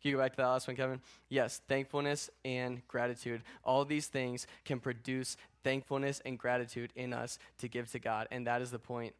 Can 0.00 0.10
you 0.10 0.16
go 0.16 0.22
back 0.22 0.32
to 0.32 0.36
that 0.38 0.46
last 0.46 0.68
one, 0.68 0.76
Kevin? 0.76 1.00
Yes, 1.28 1.60
thankfulness 1.68 2.30
and 2.44 2.86
gratitude. 2.86 3.42
All 3.64 3.84
these 3.84 4.06
things 4.06 4.46
can 4.64 4.78
produce 4.78 5.36
thankfulness 5.64 6.22
and 6.24 6.38
gratitude 6.38 6.92
in 6.94 7.12
us 7.12 7.38
to 7.58 7.68
give 7.68 7.90
to 7.92 7.98
God, 7.98 8.28
and 8.30 8.46
that 8.46 8.62
is 8.62 8.70
the 8.70 8.78
point. 8.78 9.14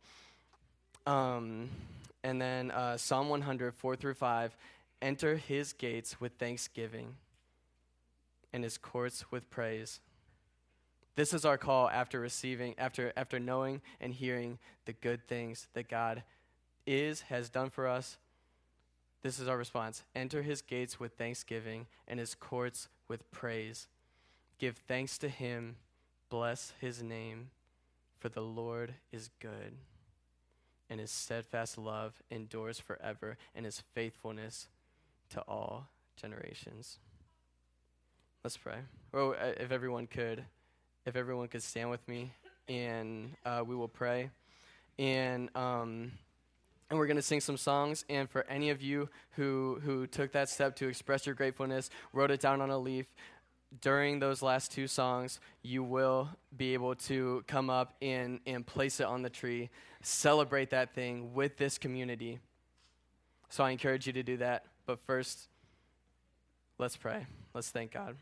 Um, 1.07 1.69
and 2.23 2.41
then 2.41 2.71
uh, 2.71 2.97
Psalm 2.97 3.29
100, 3.29 3.75
4 3.75 3.97
through 3.97 4.15
5 4.15 4.57
enter 5.01 5.37
his 5.37 5.73
gates 5.73 6.21
with 6.21 6.33
thanksgiving 6.33 7.15
and 8.53 8.63
his 8.63 8.79
courts 8.79 9.31
with 9.31 9.51
praise. 9.51 10.01
This 11.17 11.35
is 11.35 11.45
our 11.45 11.59
call 11.59 11.91
after 11.91 12.21
receiving, 12.21 12.75
after, 12.79 13.13
after 13.17 13.41
knowing 13.41 13.81
and 14.01 14.13
hearing 14.13 14.59
the 14.85 14.93
good 14.93 15.27
things 15.27 15.67
that 15.75 15.89
God 15.89 16.23
is, 16.89 17.23
has 17.23 17.49
done 17.49 17.71
for 17.71 17.87
us. 17.87 18.17
This 19.23 19.39
is 19.39 19.49
our 19.49 19.57
response. 19.57 20.05
Enter 20.15 20.43
his 20.43 20.63
gates 20.63 20.99
with 20.99 21.13
thanksgiving 21.13 21.87
and 22.07 22.19
his 22.19 22.35
courts 22.35 22.89
with 23.09 23.31
praise. 23.31 23.89
Give 24.59 24.77
thanks 24.77 25.19
to 25.19 25.29
him. 25.29 25.77
Bless 26.31 26.73
his 26.81 27.03
name, 27.03 27.51
for 28.19 28.29
the 28.29 28.43
Lord 28.43 28.95
is 29.13 29.31
good, 29.41 29.77
and 30.91 31.01
his 31.01 31.11
steadfast 31.11 31.79
love 31.79 32.23
endures 32.31 32.79
forever, 32.79 33.39
and 33.55 33.65
his 33.65 33.83
faithfulness 33.95 34.69
to 35.31 35.41
all 35.49 35.89
generations. 36.21 36.99
Let's 38.45 38.59
pray. 38.59 38.81
Or 39.13 39.21
oh, 39.21 39.53
if 39.59 39.73
everyone 39.73 40.07
could 40.07 40.45
if 41.07 41.17
everyone 41.17 41.49
could 41.49 41.63
stand 41.63 41.89
with 41.89 42.07
me, 42.07 42.33
and 42.69 43.35
uh, 43.47 43.63
we 43.67 43.75
will 43.75 43.89
pray. 43.89 44.29
And 44.99 45.49
um, 45.57 46.13
and 46.91 46.99
we're 46.99 47.07
going 47.07 47.17
to 47.17 47.23
sing 47.23 47.41
some 47.41 47.57
songs. 47.57 48.05
And 48.09 48.29
for 48.29 48.47
any 48.49 48.71
of 48.71 48.83
you 48.83 49.09
who 49.33 49.81
who 49.85 50.07
took 50.07 50.33
that 50.33 50.49
step 50.49 50.77
to 50.77 50.89
express 50.89 51.27
your 51.27 51.35
gratefulness, 51.35 51.91
wrote 52.13 52.31
it 52.31 52.41
down 52.41 52.61
on 52.61 52.71
a 52.71 52.79
leaf. 52.79 53.07
During 53.83 54.19
those 54.19 54.41
last 54.41 54.73
two 54.73 54.87
songs, 54.87 55.41
you 55.63 55.83
will 55.83 56.31
be 56.57 56.73
able 56.73 56.95
to 56.95 57.45
come 57.47 57.69
up 57.69 57.93
and, 58.01 58.41
and 58.47 58.67
place 58.67 58.99
it 58.99 59.07
on 59.07 59.21
the 59.21 59.29
tree, 59.29 59.69
celebrate 60.01 60.71
that 60.71 60.95
thing 60.95 61.35
with 61.35 61.59
this 61.59 61.77
community. 61.77 62.39
So 63.51 63.65
I 63.65 63.71
encourage 63.71 64.07
you 64.07 64.15
to 64.15 64.23
do 64.23 64.39
that. 64.39 64.65
But 64.87 64.99
first, 65.01 65.49
let's 66.79 66.97
pray. 66.97 67.27
Let's 67.53 67.69
thank 67.69 67.93
God. 67.93 68.17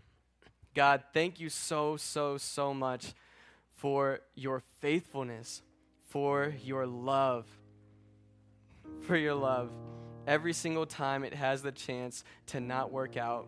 God, 0.74 1.04
thank 1.14 1.38
you 1.38 1.48
so, 1.48 1.96
so, 1.96 2.38
so 2.38 2.74
much 2.74 3.14
for 3.76 4.20
your 4.34 4.62
faithfulness, 4.80 5.62
for 6.08 6.54
your 6.60 6.86
love, 6.86 7.46
for 9.07 9.16
your 9.16 9.34
love. 9.34 9.70
Every 10.26 10.53
single 10.53 10.87
time 10.87 11.24
it 11.24 11.34
has 11.34 11.62
the 11.62 11.72
chance 11.72 12.24
to 12.47 12.61
not 12.61 12.91
work 12.91 13.16
out, 13.16 13.47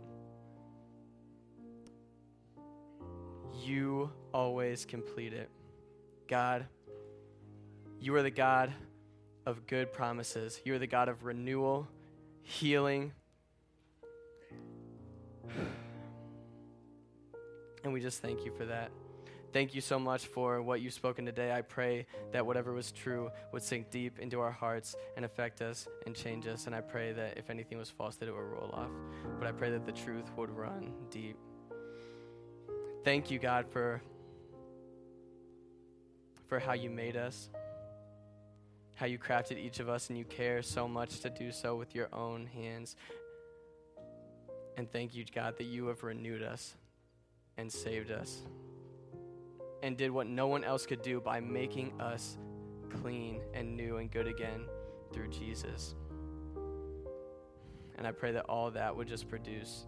you 3.65 4.11
always 4.33 4.85
complete 4.85 5.33
it. 5.33 5.51
God, 6.29 6.67
you 8.01 8.15
are 8.15 8.23
the 8.23 8.31
God 8.31 8.73
of 9.47 9.67
good 9.67 9.93
promises. 9.93 10.61
You 10.65 10.75
are 10.75 10.79
the 10.79 10.87
God 10.87 11.09
of 11.09 11.25
renewal, 11.25 11.89
healing. 12.43 13.13
And 17.85 17.93
we 17.93 18.01
just 18.01 18.21
thank 18.21 18.45
you 18.45 18.51
for 18.51 18.67
that. 18.67 18.91
Thank 19.51 19.75
you 19.75 19.81
so 19.81 19.99
much 19.99 20.27
for 20.27 20.61
what 20.61 20.83
you've 20.83 20.93
spoken 20.93 21.25
today. 21.25 21.53
I 21.53 21.63
pray 21.63 22.07
that 22.33 22.45
whatever 22.45 22.75
was 22.75 22.93
true 22.93 23.31
would 23.53 23.63
sink 23.63 23.91
deep 23.91 24.19
into 24.19 24.41
our 24.41 24.51
hearts 24.51 24.95
and 25.17 25.25
affect 25.25 25.63
us 25.63 25.89
and 26.05 26.15
change 26.15 26.47
us. 26.47 26.67
And 26.67 26.75
I 26.75 26.83
pray 26.83 27.13
that 27.13 27.39
if 27.39 27.49
anything 27.49 27.79
was 27.79 27.89
false, 27.89 28.17
that 28.17 28.29
it 28.29 28.33
would 28.33 28.41
roll 28.41 28.71
off. 28.75 28.91
But 29.39 29.49
I 29.49 29.53
pray 29.53 29.71
that 29.71 29.87
the 29.87 29.93
truth 29.93 30.31
would 30.37 30.51
run 30.51 30.93
deep. 31.11 31.39
Thank 33.05 33.31
you, 33.31 33.39
God, 33.39 33.67
for, 33.71 34.03
for 36.47 36.59
how 36.59 36.75
you 36.75 36.91
made 36.91 37.17
us, 37.17 37.49
how 38.97 39.07
you 39.07 39.19
crafted 39.19 39.57
each 39.57 39.81
of 39.81 39.89
us, 39.89 40.11
and 40.11 40.19
you 40.19 40.27
care 40.27 40.61
so 40.61 40.87
much 40.87 41.21
to 41.21 41.31
do 41.31 41.53
so 41.53 41.75
with 41.75 41.95
your 41.95 42.09
own 42.13 42.45
hands. 42.45 42.97
And 44.77 44.93
thank 44.93 45.15
you, 45.15 45.25
God, 45.35 45.57
that 45.57 45.65
you 45.65 45.87
have 45.87 46.03
renewed 46.03 46.43
us 46.43 46.75
and 47.57 47.73
saved 47.73 48.11
us 48.11 48.43
and 49.83 49.97
did 49.97 50.11
what 50.11 50.27
no 50.27 50.47
one 50.47 50.65
else 50.65 50.87
could 50.87 51.03
do 51.03 51.21
by 51.21 51.41
making 51.41 51.93
us 52.01 52.39
clean 53.03 53.41
and 53.55 53.77
new 53.77 53.99
and 53.99 54.11
good 54.11 54.27
again 54.27 54.65
through 55.13 55.29
Jesus. 55.29 55.95
And 57.97 58.07
I 58.07 58.13
pray 58.13 58.33
that 58.33 58.45
all 58.49 58.71
that 58.73 58.97
would 58.97 59.09
just 59.09 59.29
produce 59.29 59.87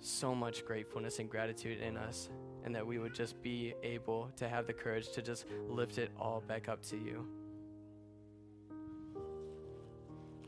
so 0.00 0.34
much 0.34 0.64
gratefulness 0.64 1.18
and 1.18 1.28
gratitude 1.28 1.80
in 1.80 1.96
us, 1.96 2.28
and 2.64 2.74
that 2.74 2.86
we 2.86 2.98
would 2.98 3.14
just 3.14 3.40
be 3.42 3.74
able 3.82 4.30
to 4.36 4.48
have 4.48 4.66
the 4.66 4.72
courage 4.72 5.10
to 5.12 5.22
just 5.22 5.46
lift 5.68 5.98
it 5.98 6.10
all 6.18 6.42
back 6.46 6.68
up 6.68 6.82
to 6.82 6.96
you. 6.96 7.26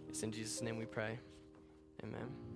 It's 0.09 0.23
in 0.23 0.33
Jesus' 0.33 0.63
name 0.63 0.77
we 0.77 0.87
pray. 0.87 1.19
Amen. 2.03 2.50